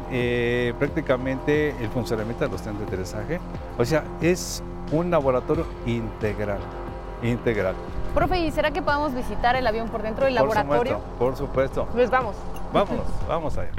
prácticamente 0.79 1.75
el 1.79 1.89
funcionamiento 1.89 2.45
de 2.45 2.49
los 2.49 2.63
trenes 2.63 2.79
de 2.79 2.87
aterrizaje. 2.87 3.39
O 3.77 3.85
sea, 3.85 4.03
es 4.19 4.63
un 4.91 5.11
laboratorio 5.11 5.67
integral, 5.85 6.57
integral. 7.21 7.75
Profe, 8.17 8.39
¿y 8.39 8.49
será 8.49 8.71
que 8.71 8.81
podamos 8.81 9.13
visitar 9.13 9.55
el 9.55 9.67
avión 9.67 9.89
por 9.89 10.01
dentro 10.01 10.25
del 10.25 10.35
Por 10.37 10.47
laboratorio? 10.55 10.93
supuesto, 10.97 11.19
por 11.19 11.35
supuesto. 11.35 11.87
Pues 11.93 12.09
vamos. 12.09 12.35
Vámonos, 12.73 13.05
vamos 13.27 13.55
allá. 13.59 13.69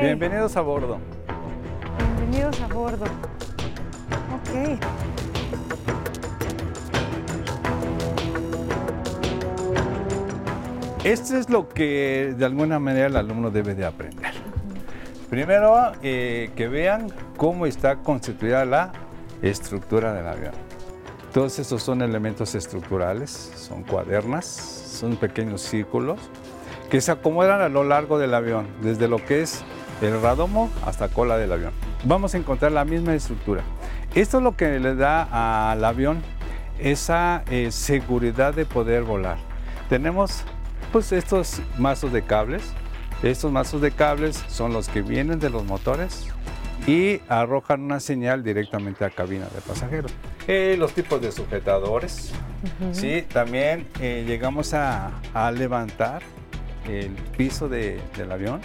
Bienvenidos 0.00 0.56
a 0.56 0.60
bordo. 0.60 0.98
Bienvenidos 2.16 2.60
a 2.60 2.68
bordo. 2.68 3.04
Ok. 4.36 4.78
Esto 11.02 11.36
es 11.36 11.50
lo 11.50 11.68
que 11.68 12.32
de 12.38 12.44
alguna 12.44 12.78
manera 12.78 13.08
el 13.08 13.16
alumno 13.16 13.50
debe 13.50 13.74
de 13.74 13.84
aprender. 13.84 14.19
Primero, 15.30 15.92
eh, 16.02 16.50
que 16.56 16.66
vean 16.66 17.06
cómo 17.36 17.64
está 17.64 17.96
constituida 17.96 18.64
la 18.64 18.92
estructura 19.40 20.12
del 20.12 20.26
avión. 20.26 20.52
Todos 21.32 21.60
estos 21.60 21.84
son 21.84 22.02
elementos 22.02 22.56
estructurales, 22.56 23.30
son 23.30 23.84
cuadernas, 23.84 24.44
son 24.44 25.16
pequeños 25.16 25.62
círculos 25.62 26.18
que 26.90 27.00
se 27.00 27.12
acomodan 27.12 27.60
a 27.60 27.68
lo 27.68 27.84
largo 27.84 28.18
del 28.18 28.34
avión, 28.34 28.66
desde 28.82 29.06
lo 29.06 29.24
que 29.24 29.42
es 29.42 29.62
el 30.02 30.20
radomo 30.20 30.68
hasta 30.84 31.06
cola 31.08 31.38
del 31.38 31.52
avión. 31.52 31.72
Vamos 32.04 32.34
a 32.34 32.38
encontrar 32.38 32.72
la 32.72 32.84
misma 32.84 33.14
estructura. 33.14 33.62
Esto 34.16 34.38
es 34.38 34.42
lo 34.42 34.56
que 34.56 34.80
le 34.80 34.96
da 34.96 35.70
al 35.70 35.84
avión 35.84 36.20
esa 36.80 37.44
eh, 37.48 37.70
seguridad 37.70 38.54
de 38.54 38.66
poder 38.66 39.04
volar. 39.04 39.38
Tenemos 39.88 40.42
pues 40.90 41.12
estos 41.12 41.62
mazos 41.78 42.12
de 42.12 42.22
cables. 42.22 42.62
Estos 43.22 43.52
mazos 43.52 43.80
de 43.82 43.90
cables 43.90 44.42
son 44.48 44.72
los 44.72 44.88
que 44.88 45.02
vienen 45.02 45.38
de 45.40 45.50
los 45.50 45.64
motores 45.64 46.26
y 46.86 47.20
arrojan 47.28 47.82
una 47.82 48.00
señal 48.00 48.42
directamente 48.42 49.04
a 49.04 49.10
cabina 49.10 49.44
de 49.54 49.60
pasajeros. 49.60 50.12
Eh, 50.48 50.76
los 50.78 50.92
tipos 50.94 51.20
de 51.20 51.30
sujetadores. 51.30 52.32
Sí, 52.92 53.22
también 53.32 53.86
eh, 54.00 54.24
llegamos 54.26 54.72
a, 54.74 55.10
a 55.34 55.50
levantar 55.50 56.22
el 56.88 57.10
piso 57.36 57.68
de- 57.68 58.00
del 58.16 58.32
avión 58.32 58.60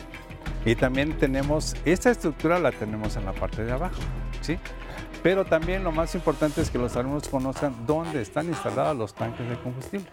y 0.65 0.75
también 0.75 1.17
tenemos, 1.17 1.75
esta 1.85 2.09
estructura 2.09 2.57
la 2.59 2.71
tenemos 2.71 3.15
en 3.17 3.25
la 3.25 3.33
parte 3.33 3.63
de 3.63 3.71
abajo. 3.73 3.99
¿sí? 4.41 4.57
Pero 5.25 5.43
también 5.43 5.83
lo 5.83 5.91
más 5.91 6.13
importante 6.13 6.61
es 6.61 6.69
que 6.69 6.77
los 6.77 6.95
alumnos 6.95 7.27
conozcan 7.29 7.73
dónde 7.87 8.21
están 8.21 8.45
instalados 8.45 8.95
los 8.95 9.15
tanques 9.15 9.49
de 9.49 9.55
combustible. 9.55 10.05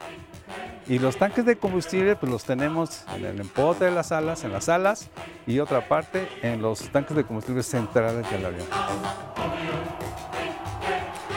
Y 0.88 0.98
los 0.98 1.18
tanques 1.18 1.44
de 1.44 1.56
combustible 1.56 2.16
pues 2.16 2.32
los 2.32 2.44
tenemos 2.44 3.04
en 3.14 3.26
el 3.26 3.38
empote 3.38 3.84
de 3.84 3.90
las 3.90 4.10
alas, 4.10 4.42
en 4.42 4.52
las 4.52 4.70
alas 4.70 5.10
y 5.46 5.58
otra 5.58 5.86
parte 5.86 6.26
en 6.40 6.62
los 6.62 6.88
tanques 6.88 7.14
de 7.14 7.24
combustible 7.24 7.62
centrales 7.62 8.30
del 8.30 8.46
avión. 8.46 8.66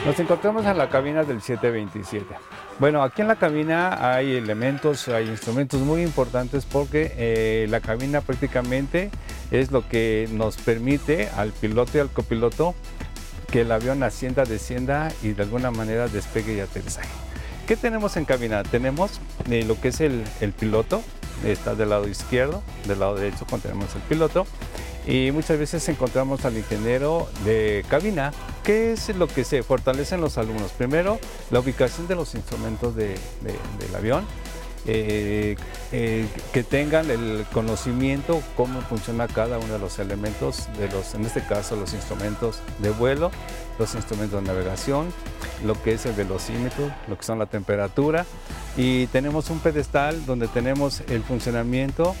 Nos 0.06 0.18
encontramos 0.20 0.64
en 0.64 0.78
la 0.78 0.88
cabina 0.88 1.24
del 1.24 1.42
727. 1.42 2.34
Bueno, 2.78 3.02
aquí 3.02 3.20
en 3.20 3.28
la 3.28 3.36
cabina 3.36 4.10
hay 4.10 4.36
elementos, 4.36 5.06
hay 5.08 5.28
instrumentos 5.28 5.80
muy 5.82 6.02
importantes 6.02 6.64
porque 6.64 7.12
eh, 7.18 7.66
la 7.68 7.80
cabina 7.80 8.22
prácticamente 8.22 9.10
es 9.50 9.70
lo 9.70 9.86
que 9.86 10.30
nos 10.32 10.56
permite 10.56 11.28
al 11.36 11.52
piloto 11.52 11.98
y 11.98 12.00
al 12.00 12.08
copiloto 12.08 12.74
que 13.50 13.62
el 13.62 13.72
avión 13.72 14.02
ascienda, 14.02 14.44
descienda 14.44 15.12
y 15.22 15.28
de 15.32 15.42
alguna 15.42 15.70
manera 15.70 16.08
despegue 16.08 16.54
y 16.54 16.60
aterrizaje. 16.60 17.08
¿Qué 17.66 17.76
tenemos 17.76 18.16
en 18.16 18.24
cabina? 18.24 18.62
Tenemos 18.62 19.20
eh, 19.50 19.64
lo 19.66 19.80
que 19.80 19.88
es 19.88 20.00
el, 20.00 20.24
piloto, 20.58 21.02
está 21.44 21.74
del 21.74 21.90
lado 21.90 22.08
izquierdo, 22.08 22.62
del 22.86 23.00
lado 23.00 23.16
derecho 23.16 23.44
tenemos 23.60 23.94
el 23.94 24.02
piloto 24.02 24.46
y 25.06 25.30
muchas 25.32 25.58
veces 25.58 25.88
encontramos 25.88 26.44
al 26.44 26.56
ingeniero 26.56 27.28
de 27.44 27.84
cabina. 27.88 28.32
¿Qué 28.64 28.92
es 28.92 29.08
lo 29.16 29.26
que 29.28 29.44
se 29.44 29.62
fortalece 29.62 30.14
en 30.16 30.20
los 30.20 30.38
alumnos? 30.38 30.72
Primero, 30.72 31.18
la 31.50 31.60
ubicación 31.60 32.06
de 32.08 32.14
los 32.16 32.34
instrumentos 32.34 32.94
de- 32.96 33.08
de- 33.42 33.84
del 33.84 33.94
avión, 33.96 34.24
eh, 34.86 35.56
eh, 35.92 36.26
que 36.52 36.62
tengan 36.62 37.10
el 37.10 37.44
conocimiento 37.52 38.42
cómo 38.56 38.80
funciona 38.82 39.26
cada 39.26 39.58
uno 39.58 39.72
de 39.72 39.78
los 39.78 39.98
elementos, 39.98 40.68
de 40.78 40.88
los, 40.88 41.14
en 41.14 41.24
este 41.24 41.42
caso 41.42 41.76
los 41.76 41.92
instrumentos 41.92 42.60
de 42.78 42.90
vuelo, 42.90 43.30
los 43.78 43.94
instrumentos 43.94 44.40
de 44.40 44.46
navegación, 44.46 45.12
lo 45.64 45.80
que 45.82 45.94
es 45.94 46.06
el 46.06 46.12
velocímetro, 46.12 46.92
lo 47.08 47.18
que 47.18 47.24
son 47.24 47.38
la 47.38 47.46
temperatura 47.46 48.26
y 48.76 49.06
tenemos 49.08 49.50
un 49.50 49.58
pedestal 49.58 50.24
donde 50.24 50.48
tenemos 50.48 51.02
el 51.08 51.22
funcionamiento 51.22 52.14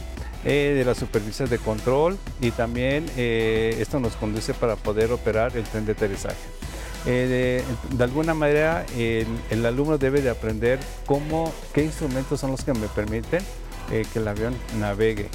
eh, 0.44 0.74
de 0.76 0.84
las 0.84 0.98
superficies 0.98 1.50
de 1.50 1.58
control 1.58 2.18
y 2.40 2.50
también 2.50 3.06
esto 3.16 4.00
nos 4.00 4.16
conduce 4.16 4.54
para 4.54 4.76
poder 4.76 5.12
operar 5.12 5.56
el 5.56 5.64
tren 5.64 5.86
de 5.86 5.92
aterrizaje. 5.92 6.65
Eh, 7.08 7.62
de, 7.90 8.04
alguna 8.04 8.34
manera 8.34 8.84
el, 8.96 9.64
alumno 9.64 9.96
debe 9.96 10.22
de 10.22 10.30
aprender 10.30 10.80
cómo, 11.06 11.52
qué 11.72 11.84
instrumentos 11.84 12.40
son 12.40 12.50
los 12.50 12.64
que 12.64 12.74
me 12.74 12.88
permiten 12.88 13.44
eh, 13.92 14.04
que 14.12 14.18
el 14.18 14.26
avión 14.26 14.56
navegue. 14.80 15.28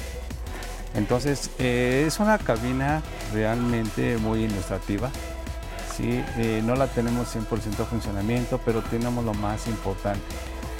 Entonces 0.95 1.49
eh, 1.59 2.03
es 2.05 2.19
una 2.19 2.37
cabina 2.37 3.01
realmente 3.33 4.17
muy 4.17 4.43
ilustrativa. 4.43 5.09
Sí, 5.95 6.23
no 6.63 6.75
la 6.75 6.87
tenemos 6.87 7.35
100% 7.35 7.85
funcionamiento, 7.85 8.59
pero 8.65 8.81
tenemos 8.81 9.23
lo 9.23 9.33
más 9.33 9.67
importante, 9.67 10.21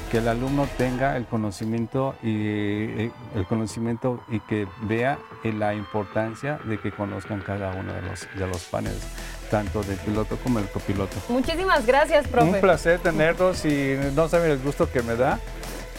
que 0.09 0.17
el 0.19 0.27
alumno 0.27 0.67
tenga 0.77 1.17
el 1.17 1.25
conocimiento 1.25 2.15
y 2.23 3.11
el 3.35 3.45
conocimiento 3.47 4.23
y 4.29 4.39
que 4.39 4.67
vea 4.83 5.19
la 5.43 5.75
importancia 5.75 6.59
de 6.63 6.79
que 6.79 6.91
conozcan 6.91 7.41
cada 7.41 7.71
uno 7.73 7.93
de 7.93 8.47
los 8.47 8.63
paneles, 8.63 9.05
tanto 9.51 9.83
del 9.83 9.97
piloto 9.97 10.37
como 10.37 10.59
del 10.59 10.69
copiloto. 10.69 11.17
Muchísimas 11.27 11.85
gracias, 11.85 12.25
profe. 12.27 12.49
Un 12.49 12.61
placer 12.61 12.99
tenerlos 12.99 13.65
y 13.65 13.97
no 14.15 14.29
saben 14.29 14.49
el 14.49 14.59
gusto 14.59 14.89
que 14.89 15.03
me 15.03 15.15
da 15.15 15.39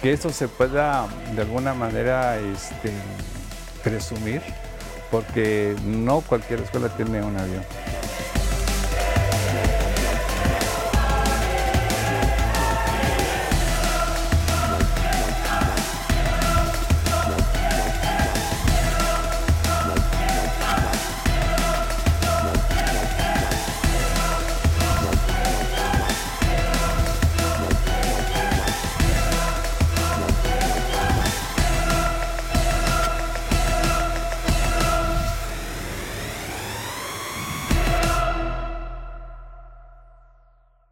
que 0.01 0.12
esto 0.12 0.31
se 0.31 0.49
pueda 0.49 1.07
de 1.37 1.43
alguna 1.43 1.75
manera 1.75 2.38
este, 2.38 2.91
presumir, 3.85 4.43
porque 5.12 5.77
no 5.85 6.23
cualquier 6.23 6.61
escuela 6.61 6.88
tiene 6.88 7.23
un 7.23 7.38
avión. 7.38 7.62